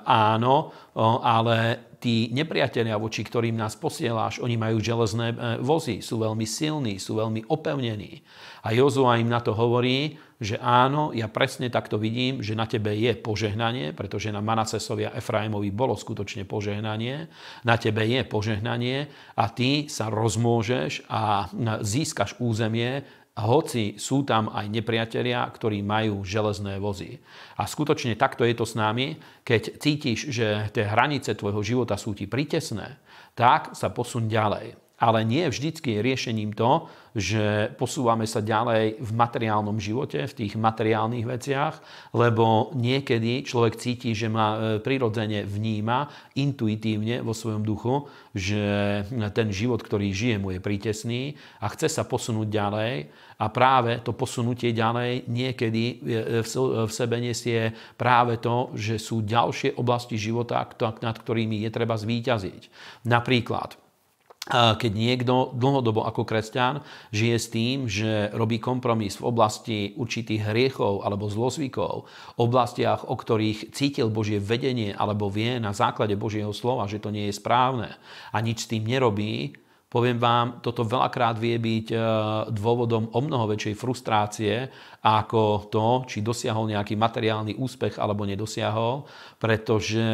[0.04, 0.74] áno,
[1.22, 7.18] ale tí nepriatelia, voči ktorým nás posieláš, oni majú železné vozy, sú veľmi silní, sú
[7.18, 8.20] veľmi opevnení.
[8.66, 12.92] A Jozua im na to hovorí, že áno, ja presne takto vidím, že na tebe
[12.92, 17.32] je požehnanie, pretože na Manasesovi a Efraimovi bolo skutočne požehnanie,
[17.64, 21.48] na tebe je požehnanie a ty sa rozmôžeš a
[21.80, 23.00] získaš územie,
[23.44, 27.20] hoci sú tam aj nepriatelia, ktorí majú železné vozy.
[27.60, 32.16] A skutočne takto je to s nami, keď cítiš, že tie hranice tvojho života sú
[32.16, 32.96] ti pritesné,
[33.36, 34.85] tak sa posun ďalej.
[34.96, 40.56] Ale nie vždycky je riešením to, že posúvame sa ďalej v materiálnom živote, v tých
[40.60, 41.80] materiálnych veciach,
[42.12, 48.04] lebo niekedy človek cíti, že ma e, prirodzene vníma intuitívne vo svojom duchu,
[48.36, 48.60] že
[49.32, 52.92] ten život, ktorý žije, mu je prítesný a chce sa posunúť ďalej
[53.40, 56.44] a práve to posunutie ďalej niekedy e,
[56.84, 60.60] v sebe nesie práve to, že sú ďalšie oblasti života,
[61.00, 62.62] nad ktorými je treba zvíťaziť.
[63.08, 63.85] Napríklad,
[64.46, 71.02] keď niekto dlhodobo ako kresťan žije s tým, že robí kompromis v oblasti určitých hriechov
[71.02, 72.06] alebo zlozvykov,
[72.38, 77.26] oblastiach, o ktorých cítil Božie vedenie alebo vie na základe Božieho slova, že to nie
[77.26, 77.90] je správne
[78.30, 81.98] a nič s tým nerobí, poviem vám, toto veľakrát vie byť e,
[82.52, 84.54] dôvodom o mnoho väčšej frustrácie
[85.02, 89.06] ako to, či dosiahol nejaký materiálny úspech alebo nedosiahol,
[89.38, 90.04] pretože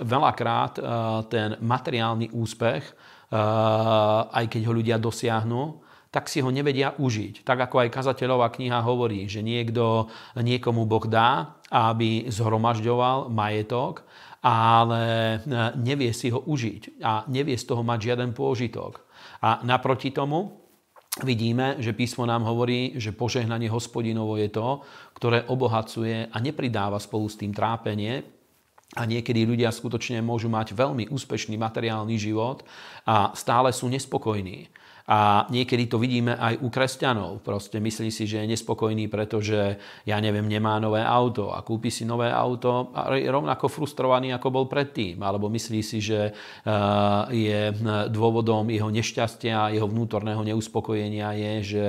[0.00, 0.82] veľakrát e,
[1.28, 5.80] ten materiálny úspech aj keď ho ľudia dosiahnu,
[6.12, 7.40] tak si ho nevedia užiť.
[7.40, 14.04] Tak ako aj kazateľová kniha hovorí, že niekto niekomu Boh dá, aby zhromažďoval majetok,
[14.44, 15.40] ale
[15.80, 19.00] nevie si ho užiť a nevie z toho mať žiaden pôžitok.
[19.40, 20.60] A naproti tomu
[21.24, 24.84] vidíme, že písmo nám hovorí, že požehnanie hospodinovo je to,
[25.16, 28.41] ktoré obohacuje a nepridáva spolu s tým trápenie,
[28.92, 32.60] a niekedy ľudia skutočne môžu mať veľmi úspešný materiálny život
[33.08, 34.68] a stále sú nespokojní.
[35.10, 37.42] A niekedy to vidíme aj u kresťanov.
[37.42, 42.06] Proste myslí si, že je nespokojný, pretože, ja neviem, nemá nové auto a kúpi si
[42.06, 45.18] nové auto a je rovnako frustrovaný, ako bol predtým.
[45.18, 46.72] Alebo myslí si, že eh,
[47.34, 47.60] je
[48.14, 51.86] dôvodom jeho nešťastia, jeho vnútorného neuspokojenia je, že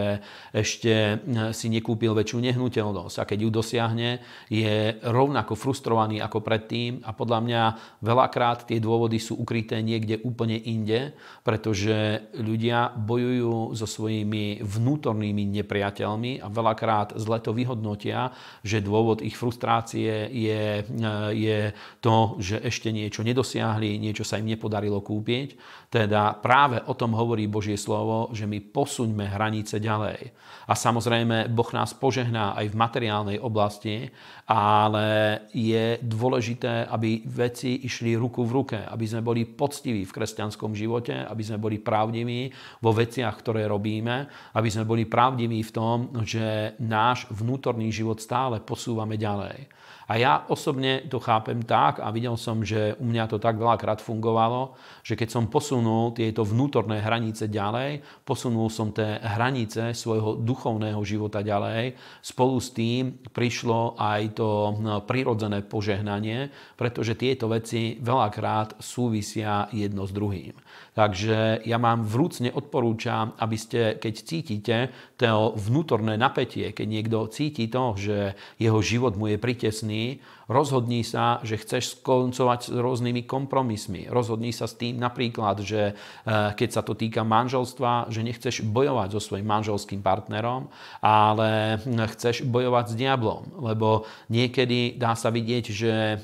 [0.49, 4.09] ešte eh, si nekúpil väčšiu nehnuteľnosť a keď ju dosiahne,
[4.49, 7.61] je rovnako frustrovaný ako predtým a podľa mňa
[8.01, 11.13] veľakrát tie dôvody sú ukryté niekde úplne inde,
[11.45, 18.31] pretože ľudia bojujú so svojimi vnútornými nepriateľmi a veľakrát zle to vyhodnotia,
[18.63, 20.87] že dôvod ich frustrácie je,
[21.35, 21.59] je
[21.99, 25.59] to, že ešte niečo nedosiahli, niečo sa im nepodarilo kúpiť.
[25.91, 30.33] Teda práve o tom hovorí Božie slovo, že my posuňme hranice ďalej.
[30.63, 34.07] A samozrejme, Boh nás požehná aj v materiálnej oblasti,
[34.43, 40.75] ale je dôležité, aby veci išli ruku v ruke, aby sme boli poctiví v kresťanskom
[40.75, 42.51] živote, aby sme boli pravdiví
[42.83, 48.59] vo veciach, ktoré robíme, aby sme boli pravdiví v tom, že náš vnútorný život stále
[48.59, 49.71] posúvame ďalej.
[50.07, 54.03] A ja osobne to chápem tak a videl som, že u mňa to tak veľakrát
[54.03, 60.99] fungovalo, že keď som posunul tieto vnútorné hranice ďalej, posunul som tie hranice svojho duchovného
[61.07, 68.83] života ďalej, spolu s tým prišlo aj to no, prirodzené požehnanie, pretože tieto veci veľakrát
[68.83, 70.55] súvisia jedno s druhým.
[70.93, 74.77] Takže ja mám vrúcne odporúčam, aby ste, keď cítite
[75.17, 78.17] to vnútorné napätie, keď niekto cíti to, že
[78.61, 84.11] jeho život mu je pritesný, rozhodni sa, že chceš skoncovať s rôznymi kompromismi.
[84.11, 89.17] Rozhodni sa s tým napríklad, že eh, keď sa to týka manželstva, že nechceš bojovať
[89.17, 90.69] so svojím manželským partnerom,
[91.01, 91.79] ale
[92.13, 93.65] chceš bojovať s diablom.
[93.65, 96.19] Lebo niekedy dá sa vidieť, že eh,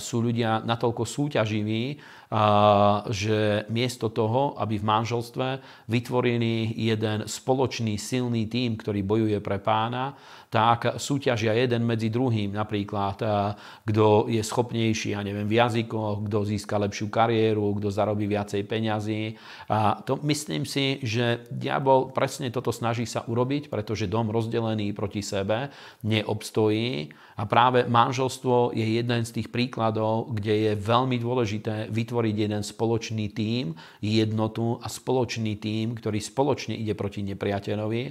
[0.00, 2.16] sú ľudia natoľko súťaživí,
[3.10, 5.48] že miesto toho, aby v manželstve
[5.86, 10.18] vytvorili jeden spoločný silný tím, ktorý bojuje pre pána,
[10.50, 12.54] tak súťažia jeden medzi druhým.
[12.54, 13.18] Napríklad,
[13.82, 19.34] kto je schopnejší, ja neviem, v jazykoch, kto získa lepšiu kariéru, kto zarobí viacej peňazí.
[19.70, 25.20] A to myslím si, že diabol presne toto snaží sa urobiť, pretože dom rozdelený proti
[25.20, 25.68] sebe
[26.06, 32.62] neobstojí a práve manželstvo je jeden z tých príkladov, kde je veľmi dôležité vytvoriť jeden
[32.64, 38.02] spoločný tím, jednotu a spoločný tím, ktorý spoločne ide proti nepriateľovi.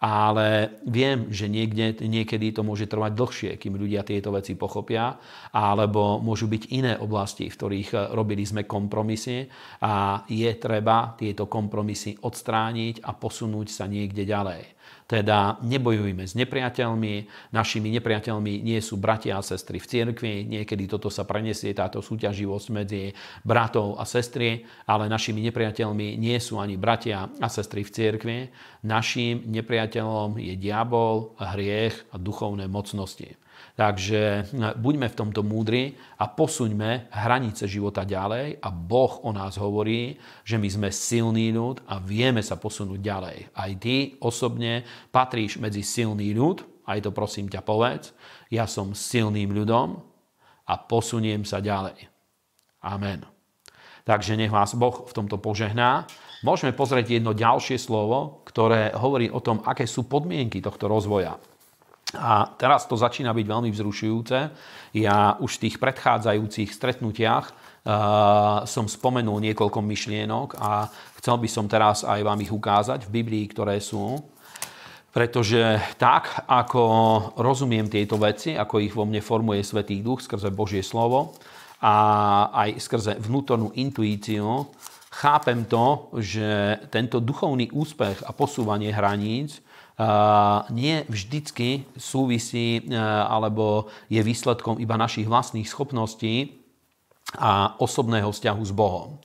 [0.00, 5.20] Ale viem, že niekde, niekedy to môže trvať dlhšie, kým ľudia tieto veci pochopia,
[5.52, 9.44] alebo môžu byť iné oblasti, v ktorých robili sme kompromisy
[9.84, 14.79] a je treba tieto kompromisy odstrániť a posunúť sa niekde ďalej.
[15.10, 21.10] Teda nebojujme s nepriateľmi, našimi nepriateľmi nie sú bratia a sestry v cirkvi, niekedy toto
[21.10, 23.10] sa preniesie, táto súťaživosť medzi
[23.42, 28.38] bratov a sestry, ale našimi nepriateľmi nie sú ani bratia a sestry v cirkvi.
[28.86, 33.34] Naším nepriateľom je diabol, hriech a duchovné mocnosti.
[33.80, 39.56] Takže no, buďme v tomto múdri a posuňme hranice života ďalej a Boh o nás
[39.56, 43.38] hovorí, že my sme silný ľud a vieme sa posunúť ďalej.
[43.56, 48.12] Aj ty osobne patríš medzi silný ľud, aj to prosím ťa povedz,
[48.52, 49.96] ja som silným ľudom
[50.68, 52.04] a posuniem sa ďalej.
[52.84, 53.24] Amen.
[54.04, 56.04] Takže nech vás Boh v tomto požehná.
[56.44, 61.40] Môžeme pozrieť jedno ďalšie slovo, ktoré hovorí o tom, aké sú podmienky tohto rozvoja.
[62.18, 64.38] A teraz to začína byť veľmi vzrušujúce.
[64.98, 67.54] Ja už v tých predchádzajúcich stretnutiach uh,
[68.66, 70.90] som spomenul niekoľko myšlienok a
[71.22, 74.18] chcel by som teraz aj vám ich ukázať v Biblii, ktoré sú.
[75.10, 76.82] Pretože tak, ako
[77.38, 81.34] rozumiem tieto veci, ako ich vo mne formuje Svetý Duch skrze Božie slovo
[81.82, 81.94] a
[82.54, 84.70] aj skrze vnútornú intuíciu,
[85.10, 89.58] chápem to, že tento duchovný úspech a posúvanie hraníc
[90.72, 96.56] nie vždycky súvisí alebo je výsledkom iba našich vlastných schopností
[97.36, 99.20] a osobného vzťahu s Bohom.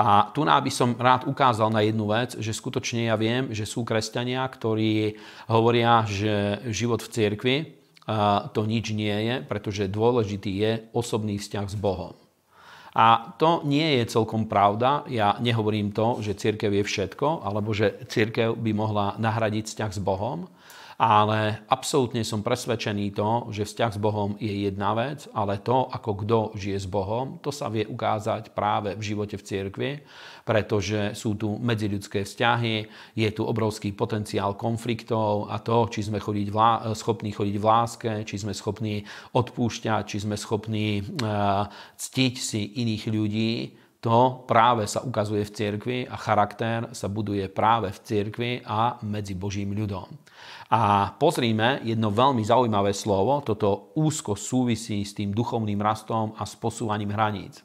[0.00, 3.84] A tu by som rád ukázal na jednu vec, že skutočne ja viem, že sú
[3.84, 7.56] kresťania, ktorí hovoria, že život v cirkvi
[8.56, 12.16] to nič nie je, pretože dôležitý je osobný vzťah s Bohom.
[12.90, 15.06] A to nie je celkom pravda.
[15.06, 20.00] Ja nehovorím to, že církev je všetko, alebo že církev by mohla nahradiť vzťah s
[20.02, 20.50] Bohom
[21.00, 26.10] ale absolútne som presvedčený to, že vzťah s Bohom je jedna vec, ale to, ako
[26.20, 29.90] kto žije s Bohom, to sa vie ukázať práve v živote v cirkvi,
[30.44, 32.74] pretože sú tu medziľudské vzťahy,
[33.16, 38.12] je tu obrovský potenciál konfliktov a to, či sme chodiť vlá- schopní chodiť v láske,
[38.24, 39.04] či sme schopní
[39.36, 43.52] odpúšťať, či sme schopní uh, ctiť si iných ľudí,
[44.00, 49.36] to práve sa ukazuje v cirkvi a charakter sa buduje práve v cirkvi a medzi
[49.36, 50.08] Božím ľudom.
[50.72, 56.56] A pozrime jedno veľmi zaujímavé slovo, toto úzko súvisí s tým duchovným rastom a s
[56.56, 57.60] posúvaním hraníc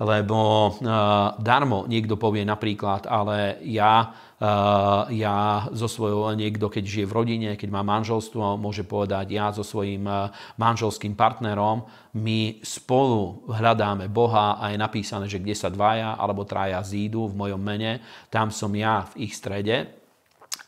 [0.00, 4.08] lebo uh, darmo niekto povie napríklad, ale ja,
[4.40, 9.52] uh, ja so svojou, niekto keď žije v rodine, keď má manželstvo, môže povedať, ja
[9.52, 11.84] so svojím uh, manželským partnerom,
[12.16, 17.36] my spolu hľadáme Boha a je napísané, že kde sa dvaja alebo traja zídu v
[17.36, 18.00] mojom mene,
[18.32, 20.00] tam som ja v ich strede.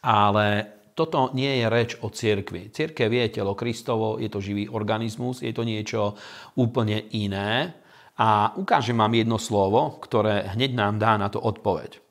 [0.04, 2.68] Ale toto nie je reč o cirkvi.
[2.68, 6.20] Cirkev je telo Kristovo, je to živý organizmus, je to niečo
[6.60, 7.81] úplne iné.
[8.18, 12.02] A ukážem vám jedno slovo, ktoré hneď nám dá na to odpoveď.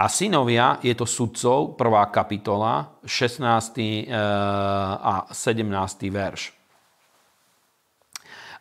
[0.00, 4.08] A synovia, je to sudcov, prvá kapitola, 16.
[4.08, 4.16] Eh,
[4.96, 6.08] a 17.
[6.08, 6.56] verš.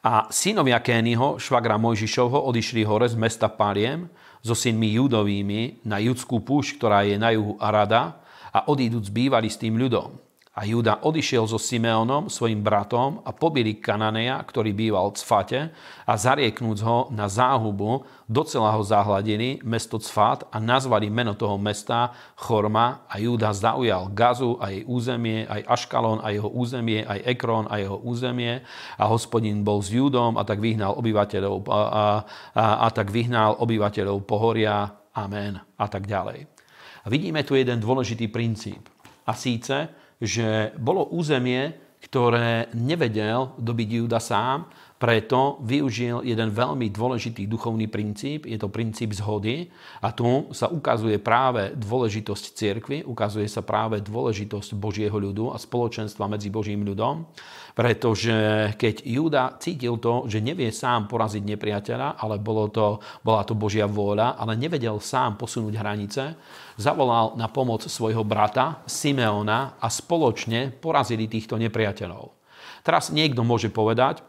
[0.04, 4.08] A synovia Kényho, švagra Mojžišovho, odišli hore z mesta Paliem
[4.40, 8.20] so synmi judovými na judskú púšť, ktorá je na juhu Arada
[8.56, 10.16] a odíduc bývali s tým ľudom.
[10.60, 15.62] A Júda odišiel so Simeonom, svojim bratom, a pobili Kananeja, ktorý býval v Cfate,
[16.04, 22.12] a zarieknúc ho na záhubu, docela ho zahladili mesto Cfat a nazvali meno toho mesta
[22.36, 27.72] Chorma a Júda zaujal Gazu a jej územie, aj Aškalon a jeho územie, aj Ekron
[27.72, 28.60] a jeho územie
[29.00, 32.04] a hospodin bol s Júdom a tak vyhnal obyvateľov, a, a,
[32.52, 34.92] a, a tak vyhnal obyvateľov pohoria.
[35.16, 35.56] Amen.
[35.80, 36.52] A tak ďalej.
[37.00, 38.92] A vidíme tu jeden dôležitý princíp.
[39.24, 39.88] A síce,
[40.20, 44.68] že bolo územie, ktoré nevedel dobiť Júda sám,
[45.00, 49.72] preto využil jeden veľmi dôležitý duchovný princíp, je to princíp zhody
[50.04, 56.28] a tu sa ukazuje práve dôležitosť cirkvy, ukazuje sa práve dôležitosť Božieho ľudu a spoločenstva
[56.28, 57.32] medzi Božím ľudom,
[57.72, 58.36] pretože
[58.76, 63.88] keď Júda cítil to, že nevie sám poraziť nepriateľa, ale bolo to, bola to Božia
[63.88, 66.36] vôľa, ale nevedel sám posunúť hranice,
[66.76, 72.36] zavolal na pomoc svojho brata Simeona a spoločne porazili týchto nepriateľov.
[72.84, 74.29] Teraz niekto môže povedať,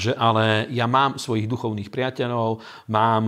[0.00, 3.24] že ale ja mám svojich duchovných priateľov, mám,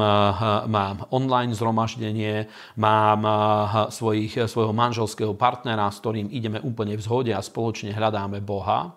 [0.67, 2.49] mám online zhromaždenie,
[2.81, 3.21] mám
[3.93, 8.97] svojich, svojho manželského partnera, s ktorým ideme úplne v zhode a spoločne hľadáme Boha.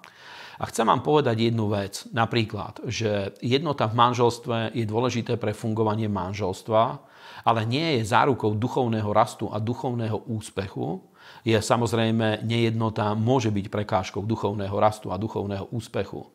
[0.57, 6.09] A chcem vám povedať jednu vec, napríklad, že jednota v manželstve je dôležité pre fungovanie
[6.09, 6.97] manželstva,
[7.45, 11.05] ale nie je zárukou duchovného rastu a duchovného úspechu.
[11.45, 16.25] Je samozrejme, nejednota môže byť prekážkou duchovného rastu a duchovného úspechu.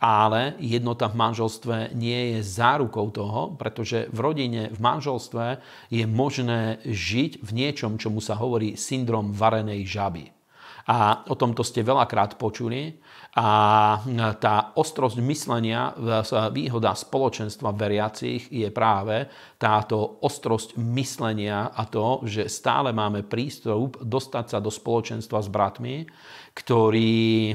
[0.00, 6.82] Ale jednota v manželstve nie je zárukou toho, pretože v rodine, v manželstve je možné
[6.84, 10.24] žiť v niečom, čomu sa hovorí syndrom varenej žaby.
[10.88, 12.96] A o tomto ste veľakrát počuli.
[13.36, 14.00] A
[14.40, 15.92] tá ostrosť myslenia,
[16.48, 19.28] výhoda spoločenstva veriacich je práve
[19.60, 26.08] táto ostrosť myslenia a to, že stále máme prístup dostať sa do spoločenstva s bratmi,
[26.58, 27.54] ktorý,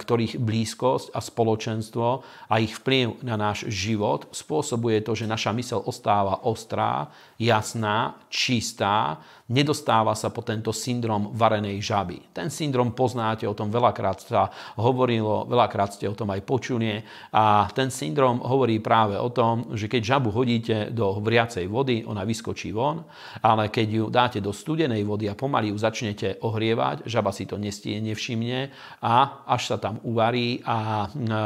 [0.00, 2.06] ktorých blízkosť a spoločenstvo
[2.48, 9.20] a ich vplyv na náš život spôsobuje to, že naša mysel ostáva ostrá, jasná, čistá,
[9.50, 12.32] nedostáva sa po tento syndrom varenej žaby.
[12.32, 17.02] Ten syndrom poznáte, o tom veľakrát sa hovorilo, veľakrát ste o tom aj počuli
[17.34, 22.22] a ten syndrom hovorí práve o tom, že keď žabu hodíte do vriacej vody, ona
[22.22, 23.02] vyskočí von,
[23.42, 27.58] ale keď ju dáte do studenej vody a pomaly ju začnete ohrievať, žaba si to
[27.58, 28.60] nestie, nevšimne nevšimne
[29.02, 29.14] a
[29.50, 31.38] až sa tam uvarí a e,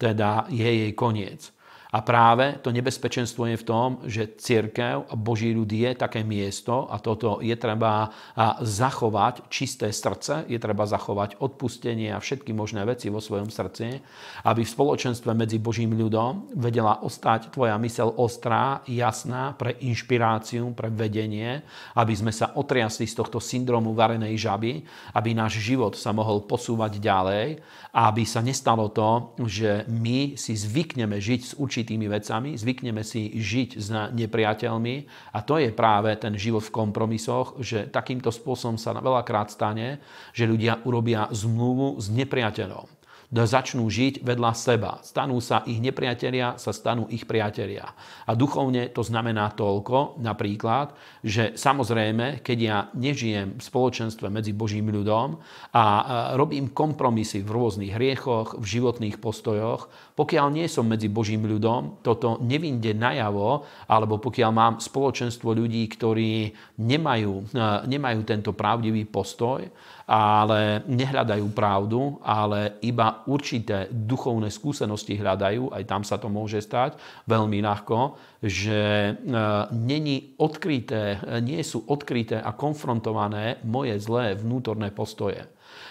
[0.00, 1.55] teda je jej koniec.
[1.94, 6.90] A práve to nebezpečenstvo je v tom, že církev a Boží ľud je také miesto
[6.90, 8.10] a toto je treba
[8.58, 14.02] zachovať čisté srdce, je treba zachovať odpustenie a všetky možné veci vo svojom srdci,
[14.42, 20.90] aby v spoločenstve medzi Božím ľudom vedela ostať tvoja mysel ostrá, jasná pre inšpiráciu, pre
[20.90, 21.62] vedenie,
[21.94, 24.82] aby sme sa otriasli z tohto syndromu varenej žaby,
[25.14, 27.62] aby náš život sa mohol posúvať ďalej
[27.94, 33.04] a aby sa nestalo to, že my si zvykneme žiť s určitým určitými vecami, zvykneme
[33.04, 34.96] si žiť s nepriateľmi
[35.36, 40.00] a to je práve ten život v kompromisoch, že takýmto spôsobom sa veľakrát stane,
[40.32, 42.95] že ľudia urobia zmluvu s nepriateľom
[43.44, 45.02] začnú žiť vedľa seba.
[45.04, 47.90] Stanú sa ich nepriatelia, sa stanú ich priatelia.
[48.24, 54.88] A duchovne to znamená toľko, napríklad, že samozrejme, keď ja nežijem v spoločenstve medzi Božím
[54.88, 55.42] ľudom
[55.74, 55.84] a
[56.38, 62.38] robím kompromisy v rôznych hriechoch, v životných postojoch, pokiaľ nie som medzi Božím ľudom, toto
[62.40, 67.52] nevinde najavo, alebo pokiaľ mám spoločenstvo ľudí, ktorí nemajú,
[67.84, 69.66] nemajú tento pravdivý postoj,
[70.06, 76.96] ale nehľadajú pravdu, ale iba určité duchovné skúsenosti hľadajú, aj tam sa to môže stať
[77.26, 79.12] veľmi ľahko, že
[79.74, 85.44] není odkryté, nie sú odkryté a konfrontované moje zlé vnútorné postoje.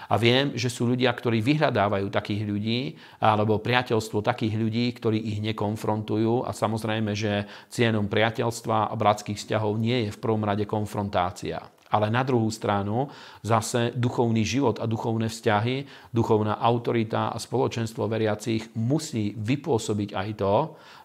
[0.06, 2.80] A viem, že sú ľudia, ktorí vyhľadávajú takých ľudí,
[3.18, 6.46] alebo priateľstvo takých ľudí, ktorí ich nekonfrontujú.
[6.46, 11.58] A samozrejme, že cienom priateľstva a bratských vzťahov nie je v prvom rade konfrontácia.
[11.86, 13.14] Ale na druhú stranu
[13.46, 20.56] zase duchovný život a duchovné vzťahy, duchovná autorita a spoločenstvo veriacich musí vypôsobiť aj to,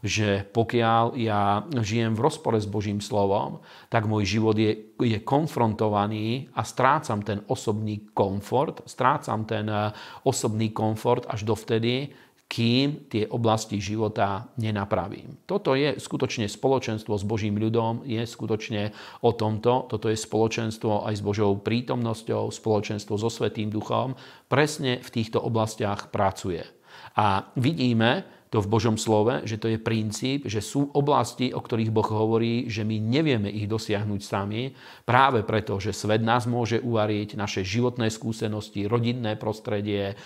[0.00, 3.60] že pokiaľ ja žijem v rozpore s Božím slovom,
[3.92, 9.92] tak môj život je, je konfrontovaný a strácam ten osobný komfort, strácam ten eh,
[10.24, 12.08] osobný komfort až dovtedy,
[12.50, 15.46] kým tie oblasti života nenapravím.
[15.46, 18.90] Toto je skutočne spoločenstvo s Božím ľudom, je skutočne
[19.22, 19.86] o tomto.
[19.86, 24.18] Toto je spoločenstvo aj s Božou prítomnosťou, spoločenstvo so Svetým duchom.
[24.50, 26.66] Presne v týchto oblastiach pracuje.
[27.14, 31.94] A vidíme, to v Božom slove, že to je princíp, že sú oblasti, o ktorých
[31.94, 34.74] Boh hovorí, že my nevieme ich dosiahnuť sami,
[35.06, 40.16] práve preto, že svet nás môže uvariť, naše životné skúsenosti, rodinné prostredie, eh,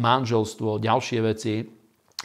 [0.00, 1.68] manželstvo, ďalšie veci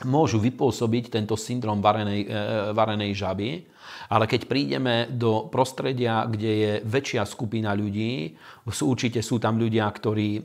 [0.08, 2.28] môžu vypôsobiť tento syndrom varenej, eh,
[2.72, 3.71] varenej žaby
[4.12, 8.36] ale keď prídeme do prostredia, kde je väčšia skupina ľudí,
[8.68, 10.42] sú, určite sú tam ľudia, ktorí e,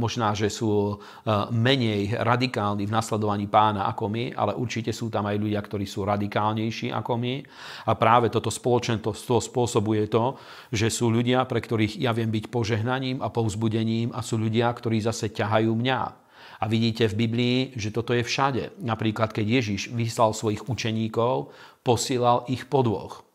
[0.00, 0.96] možná, že sú e,
[1.52, 6.08] menej radikálni v nasledovaní pána ako my, ale určite sú tam aj ľudia, ktorí sú
[6.08, 7.34] radikálnejší ako my.
[7.84, 9.12] A práve toto spoločenstvo
[9.44, 10.40] spôsobuje to,
[10.72, 15.04] že sú ľudia, pre ktorých ja viem byť požehnaním a povzbudením a sú ľudia, ktorí
[15.04, 16.21] zase ťahajú mňa.
[16.62, 18.78] A vidíte v Biblii, že toto je všade.
[18.78, 21.50] Napríklad, keď Ježiš vyslal svojich učeníkov,
[21.82, 23.26] posílal ich po dvoch.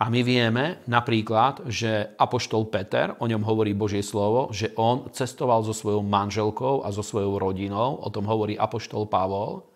[0.00, 5.60] A my vieme napríklad, že Apoštol Peter, o ňom hovorí Božie slovo, že on cestoval
[5.60, 9.68] so svojou manželkou a so svojou rodinou, o tom hovorí Apoštol Pavol.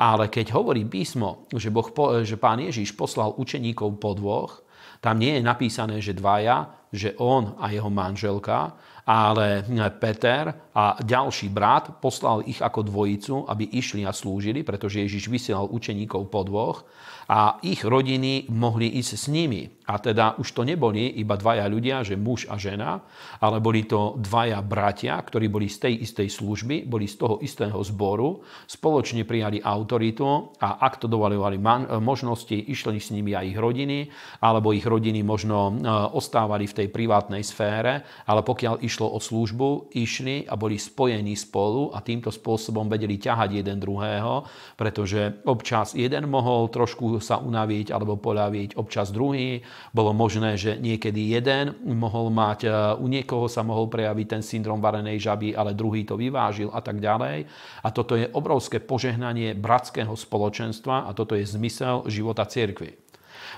[0.00, 1.92] Ale keď hovorí písmo, že, boh,
[2.24, 4.64] že pán Ježiš poslal učeníkov po dvoch,
[5.04, 8.72] tam nie je napísané, že dvaja, že on a jeho manželka,
[9.06, 9.62] ale
[10.02, 15.70] Peter a ďalší brat poslal ich ako dvojicu, aby išli a slúžili, pretože Ježiš vysielal
[15.70, 16.82] učeníkov po dvoch
[17.30, 19.75] a ich rodiny mohli ísť s nimi.
[19.86, 23.06] A teda už to neboli iba dvaja ľudia, že muž a žena,
[23.38, 27.78] ale boli to dvaja bratia, ktorí boli z tej istej služby, boli z toho istého
[27.86, 31.62] zboru, spoločne prijali autoritu a ak to dovolovali
[32.02, 34.10] možnosti, išli s nimi aj ich rodiny,
[34.42, 35.72] alebo ich rodiny možno e,
[36.18, 41.94] ostávali v tej privátnej sfére, ale pokiaľ išlo o službu, išli a boli spojení spolu
[41.94, 44.42] a týmto spôsobom vedeli ťahať jeden druhého,
[44.74, 51.32] pretože občas jeden mohol trošku sa unaviť alebo poľaviť, občas druhý, bolo možné, že niekedy
[51.32, 52.68] jeden mohol mať, e,
[53.00, 57.00] u niekoho sa mohol prejaviť ten syndrom varenej žaby, ale druhý to vyvážil a tak
[57.00, 57.48] ďalej.
[57.82, 62.92] A toto je obrovské požehnanie bratského spoločenstva a toto je zmysel života cirkvi.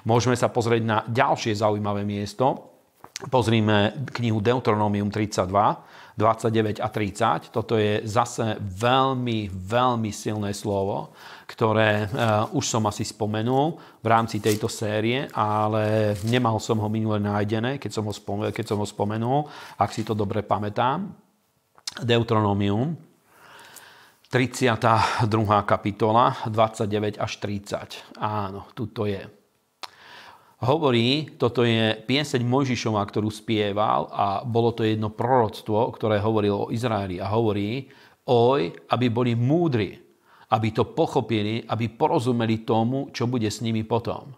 [0.06, 2.77] Môžeme sa pozrieť na ďalšie zaujímavé miesto.
[3.26, 5.50] Pozrime knihu Deuteronomium 32,
[6.14, 7.50] 29 a 30.
[7.50, 11.10] Toto je zase veľmi, veľmi silné slovo
[11.48, 17.16] ktoré uh, už som asi spomenul v rámci tejto série, ale nemal som ho minule
[17.16, 19.48] nájdené, keď som ho, spomenul, keď som ho spomenul,
[19.80, 21.08] ak si to dobre pamätám.
[22.04, 22.92] Deuteronomium,
[24.28, 25.24] 32.
[25.64, 28.20] kapitola, 29 až 30.
[28.20, 29.24] Áno, tu to je.
[30.58, 36.70] Hovorí, toto je pieseň Mojžišova, ktorú spieval a bolo to jedno proroctvo, ktoré hovorilo o
[36.74, 37.86] Izraeli a hovorí,
[38.26, 39.94] oj, aby boli múdri,
[40.50, 44.34] aby to pochopili, aby porozumeli tomu, čo bude s nimi potom.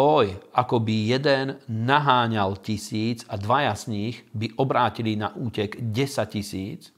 [0.00, 6.24] Oj, ako by jeden naháňal tisíc a dvaja z nich by obrátili na útek 10
[6.30, 6.88] tisíc,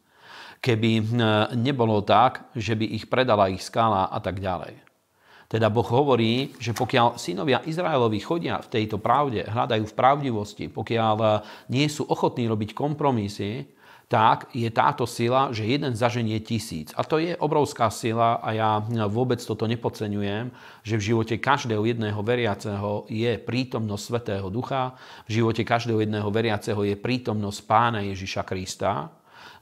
[0.63, 4.82] keby hm, nebolo tak, že by ich predala ich skala a tak ďalej.
[5.53, 11.45] Teda Boh hovorí, že pokiaľ synovia Izraelovi chodia v tejto pravde, hľadajú v pravdivosti, pokiaľ
[11.69, 13.69] nie sú ochotní robiť kompromisy,
[14.09, 16.93] tak je táto sila, že jeden zaženie tisíc.
[16.97, 18.71] A to je obrovská sila a ja
[19.09, 20.53] vôbec toto nepodceňujem,
[20.85, 24.97] že v živote každého jedného veriaceho je prítomnosť Svetého Ducha,
[25.29, 29.13] v živote každého jedného veriaceho je prítomnosť Pána Ježiša Krista.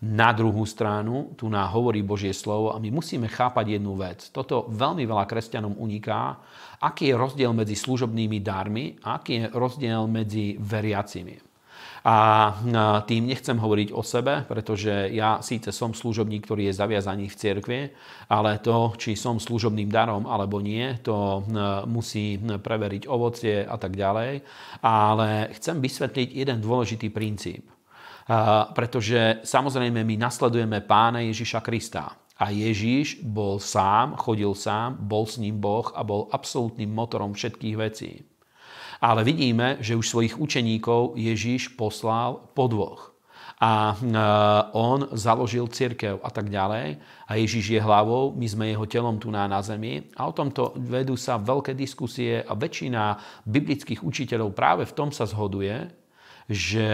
[0.01, 4.33] Na druhú stranu, tu nám hovorí Božie slovo a my musíme chápať jednu vec.
[4.33, 6.41] Toto veľmi veľa kresťanom uniká.
[6.81, 11.37] Aký je rozdiel medzi služobnými darmi a aký je rozdiel medzi veriacimi.
[12.01, 12.17] A
[13.05, 17.81] tým nechcem hovoriť o sebe, pretože ja síce som služobník, ktorý je zaviazaný v cirkvi,
[18.33, 21.45] ale to, či som služobným darom alebo nie, to
[21.85, 24.41] musí preveriť ovocie a tak ďalej.
[24.81, 27.69] Ale chcem vysvetliť jeden dôležitý princíp.
[28.74, 32.14] Pretože samozrejme my nasledujeme pána Ježiša Krista.
[32.41, 37.76] A Ježíš bol sám, chodil sám, bol s ním Boh a bol absolútnym motorom všetkých
[37.76, 38.24] vecí.
[39.01, 43.11] Ale vidíme, že už svojich učeníkov Ježíš poslal po dvoch
[43.61, 43.93] a
[44.72, 46.97] on založil církev a tak ďalej.
[47.28, 50.09] A Ježiš je hlavou, my sme jeho telom tu na, na zemi.
[50.16, 55.28] A o tomto vedú sa veľké diskusie a väčšina biblických učiteľov práve v tom sa
[55.28, 55.93] zhoduje,
[56.49, 56.89] že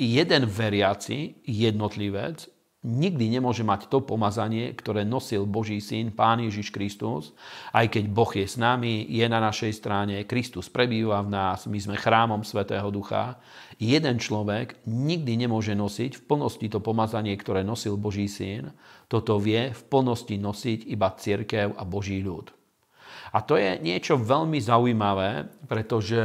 [0.00, 2.48] jeden veriaci, jednotlivec,
[2.80, 7.36] nikdy nemôže mať to pomazanie, ktoré nosil Boží syn, Pán Ježiš Kristus.
[7.76, 11.76] Aj keď Boh je s nami, je na našej strane, Kristus prebýva v nás, my
[11.76, 13.36] sme chrámom Svetého Ducha.
[13.76, 18.72] Jeden človek nikdy nemôže nosiť v plnosti to pomazanie, ktoré nosil Boží syn.
[19.12, 22.59] Toto vie v plnosti nosiť iba církev a Boží ľud.
[23.30, 26.18] A to je niečo veľmi zaujímavé, pretože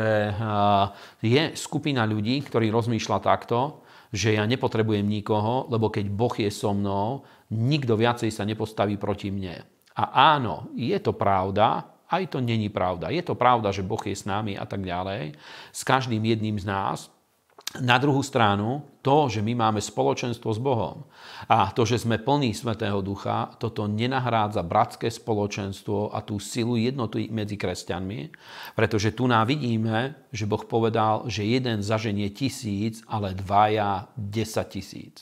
[1.22, 6.74] je skupina ľudí, ktorí rozmýšľa takto, že ja nepotrebujem nikoho, lebo keď Boh je so
[6.74, 9.62] mnou, nikto viacej sa nepostaví proti mne.
[9.95, 13.14] A áno, je to pravda, aj to není pravda.
[13.14, 15.36] Je to pravda, že Boh je s nami a tak ďalej,
[15.72, 17.12] s každým jedným z nás,
[17.82, 21.06] na druhú stranu, to, že my máme spoločenstvo s Bohom
[21.45, 27.30] a to, že sme plní Svetého Ducha, toto nenahrádza bratské spoločenstvo a tú silu jednoty
[27.30, 28.34] medzi kresťanmi,
[28.74, 35.16] pretože tu nám vidíme, že Boh povedal, že jeden zaženie tisíc, ale dvaja desať tisíc.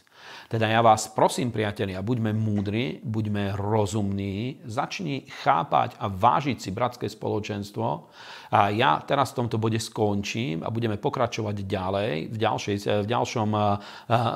[0.47, 7.11] Teda ja vás prosím, priatelia, buďme múdri, buďme rozumní, začni chápať a vážiť si bratské
[7.11, 8.07] spoločenstvo.
[8.53, 13.49] A ja teraz v tomto bode skončím a budeme pokračovať ďalej v, ďalšej, v, ďalšom,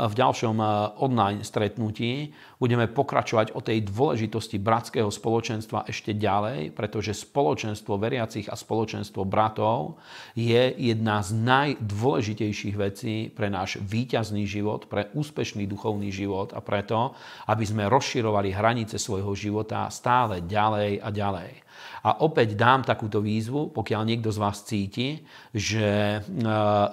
[0.08, 0.58] v ďalšom
[1.02, 2.32] online stretnutí.
[2.58, 10.02] Budeme pokračovať o tej dôležitosti bratského spoločenstva ešte ďalej, pretože spoločenstvo veriacich a spoločenstvo bratov
[10.34, 17.14] je jedna z najdôležitejších vecí pre náš výťazný život, pre úspešný duchovný život a preto,
[17.46, 21.67] aby sme rozširovali hranice svojho života stále ďalej a ďalej.
[22.06, 25.22] A opäť dám takúto výzvu, pokiaľ niekto z vás cíti,
[25.52, 26.20] že e,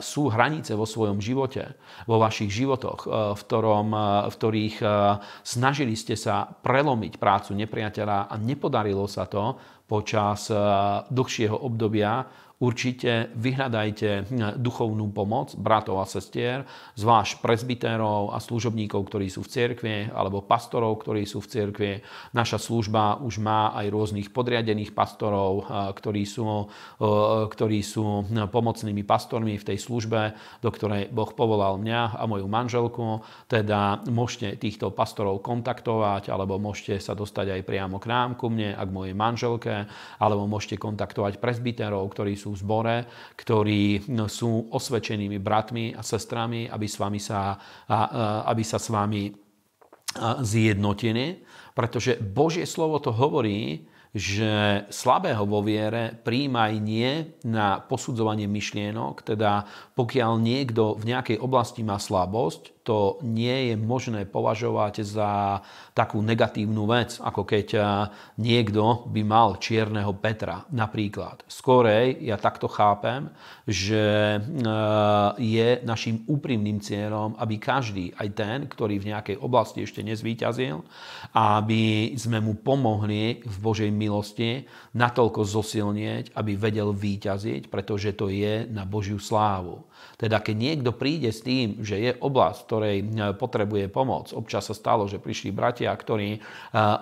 [0.01, 1.76] sú hranice vo svojom živote,
[2.09, 3.99] vo vašich životoch, e, v, ktorom, e,
[4.30, 4.76] v ktorých
[5.45, 10.49] snažili ste sa prelomiť prácu nepriateľa a nepodarilo sa to počas
[11.12, 12.24] dlhšieho obdobia,
[12.62, 16.62] Určite vyhľadajte hm, duchovnú pomoc bratov a sestier,
[16.94, 21.92] zvlášť prezbitérov a služobníkov, ktorí sú v cirkvi, alebo pastorov, ktorí sú v cirkvi.
[22.30, 25.66] Naša služba už má aj rôznych podriadených pastorov,
[25.98, 26.70] ktorí sú,
[27.50, 32.46] ktorí sú hm, pomocnými pastormi v tej službe, do ktorej Boh povolal mňa a moju
[32.46, 33.26] manželku.
[33.50, 38.78] Teda môžete týchto pastorov kontaktovať, alebo môžete sa dostať aj priamo k nám, ku mne
[38.78, 39.90] a k mojej manželke,
[40.22, 42.97] alebo môžete kontaktovať prezbitérov, ktorí sú sú v zbore,
[43.40, 47.57] ktorí no, sú osvedčenými bratmi a sestrami, aby, s vami sa,
[48.45, 49.32] aby sa s vami
[50.45, 51.40] zjednotili,
[51.72, 59.66] pretože Božie slovo to hovorí, že slabého vo viere príjmaj nie na posudzovanie myšlienok, teda
[59.98, 65.64] pokiaľ niekto v nejakej oblasti má slabosť, to nie je možné považovať za
[65.96, 67.84] takú negatívnu vec, ako keď eh,
[68.38, 71.48] niekto by mal čierneho Petra napríklad.
[71.48, 73.32] Skorej ja takto chápem,
[73.64, 74.40] že eh,
[75.40, 80.84] je našim úprimným cieľom, aby každý, aj ten, ktorý v nejakej oblasti ešte nezvýťazil,
[81.32, 84.03] aby sme mu pomohli v Božej milosti
[84.96, 89.84] natoľko zosilnieť, aby vedel výťaziť, pretože to je na Božiu slávu.
[90.14, 94.74] Teda keď niekto príde s tým, že je oblasť, ktorej e, potrebuje pomoc, občas sa
[94.74, 96.40] stalo, že prišli bratia, ktorí e,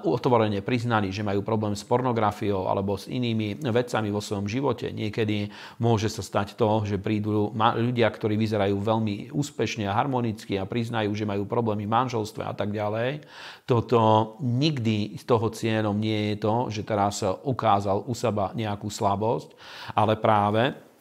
[0.08, 4.88] otvorene priznali, že majú problém s pornografiou alebo s inými vecami vo svojom živote.
[4.90, 10.68] Niekedy môže sa stať to, že prídu ľudia, ktorí vyzerajú veľmi úspešne a harmonicky a
[10.68, 13.24] priznajú, že majú problémy v manželstve a tak ďalej.
[13.68, 19.54] Toto nikdy z toho cieľom nie je to, že teraz ukázal u seba nejakú slabosť,
[19.94, 20.91] ale práve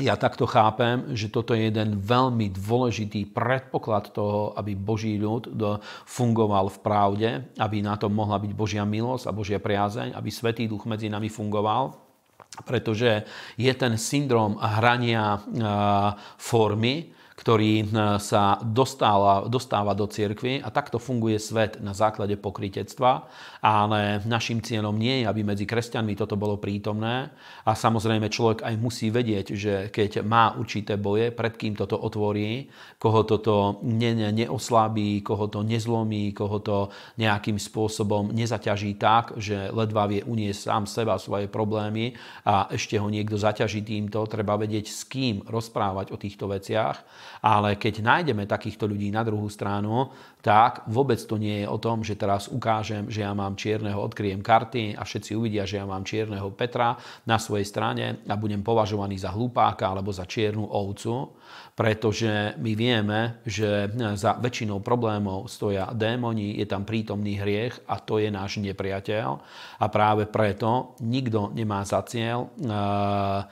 [0.00, 5.52] ja takto chápem, že toto je jeden veľmi dôležitý predpoklad toho, aby Boží ľud
[6.08, 7.28] fungoval v pravde,
[7.60, 11.28] aby na tom mohla byť Božia milosť a Božia priazeň, aby Svetý Duch medzi nami
[11.28, 11.92] fungoval,
[12.64, 13.28] pretože
[13.60, 15.36] je ten syndrom hrania
[16.40, 17.12] formy,
[17.42, 17.86] ktorý eh,
[18.22, 23.26] sa dostáva, dostáva do cirkvy a takto funguje svet na základe pokritectva,
[23.58, 27.34] ale našim cieľom nie je, aby medzi kresťanmi toto bolo prítomné.
[27.66, 32.70] A samozrejme človek aj musí vedieť, že keď má určité boje, pred kým toto otvorí,
[33.02, 36.78] koho toto ne, ne, neoslabí, koho to nezlomí, koho to
[37.18, 42.14] nejakým spôsobom nezaťaží tak, že ledva vie uniesť sám seba svoje problémy
[42.46, 47.02] a ešte ho niekto zaťaží týmto, treba vedieť, s kým rozprávať o týchto veciach
[47.42, 52.06] Ale keď nájdeme takýchto ľudí na druhú stranu, tak vôbec to nie je o tom,
[52.06, 56.06] že teraz ukážem, že ja mám čierneho, odkryjem karty a všetci uvidia, že ja mám
[56.06, 56.94] čierneho Petra
[57.26, 61.34] na svojej strane a budem považovaný za hlupáka alebo za čiernu ovcu
[61.72, 68.20] pretože my vieme, že za väčšinou problémov stoja démoni, je tam prítomný hriech a to
[68.20, 69.28] je náš nepriateľ.
[69.80, 73.44] A práve preto nikto nemá za cieľ eh, eh,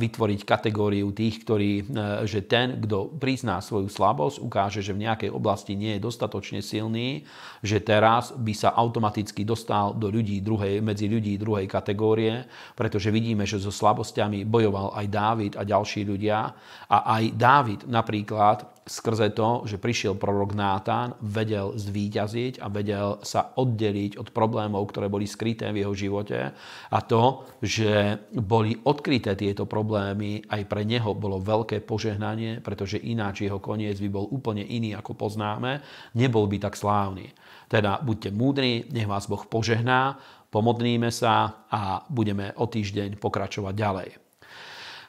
[0.00, 1.84] vytvoriť kategóriu tých, ktorí, eh,
[2.24, 7.28] že ten, kto prizná svoju slabosť, ukáže, že v nejakej oblasti nie je dostatočne silný,
[7.60, 13.44] že teraz by sa automaticky dostal do ľudí druhej, medzi ľudí druhej kategórie, pretože vidíme,
[13.44, 16.56] že so slabosťami bojoval aj Dávid a ďalší ľudia.
[16.88, 23.52] A aj Dávid napríklad skrze to, že prišiel prorok Nátan, vedel zvíťaziť a vedel sa
[23.54, 26.56] oddeliť od problémov, ktoré boli skryté v jeho živote.
[26.90, 33.44] A to, že boli odkryté tieto problémy, aj pre neho bolo veľké požehnanie, pretože ináč
[33.44, 35.84] jeho koniec by bol úplne iný, ako poznáme,
[36.16, 37.30] nebol by tak slávny.
[37.68, 40.16] Teda buďte múdri, nech vás Boh požehná,
[40.48, 44.27] pomodlíme sa a budeme o týždeň pokračovať ďalej.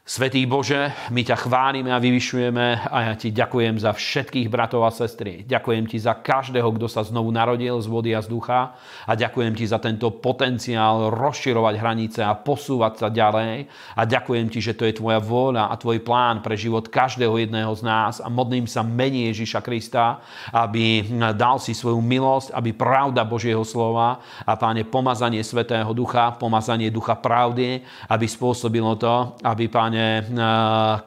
[0.09, 4.89] Svetý Bože, my ťa chválime a vyvyšujeme a ja ti ďakujem za všetkých bratov a
[4.89, 5.45] sestry.
[5.45, 8.73] Ďakujem ti za každého, kto sa znovu narodil z vody a z ducha
[9.05, 14.57] a ďakujem ti za tento potenciál rozširovať hranice a posúvať sa ďalej a ďakujem ti,
[14.65, 18.33] že to je tvoja vôľa a tvoj plán pre život každého jedného z nás a
[18.33, 21.05] modlím sa mení Ježiša Krista, aby
[21.37, 27.13] dal si svoju milosť, aby pravda Božieho slova a páne pomazanie Svetého Ducha, pomazanie Ducha
[27.13, 30.47] pravdy, aby spôsobilo to, aby páne E,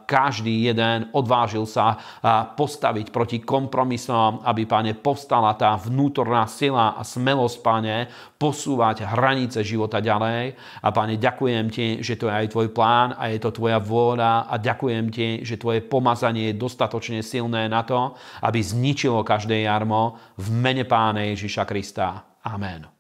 [0.05, 1.97] každý jeden odvážil sa
[2.53, 7.97] postaviť proti kompromisom, aby, páne, povstala tá vnútorná sila a smelosť, páne,
[8.37, 10.53] posúvať hranice života ďalej.
[10.85, 14.53] A páne, ďakujem ti, že to je aj tvoj plán a je to tvoja vôľa
[14.53, 18.13] a ďakujem ti, že tvoje pomazanie je dostatočne silné na to,
[18.45, 22.29] aby zničilo každé jarmo v mene páne Ježiša Krista.
[22.45, 22.92] Amen.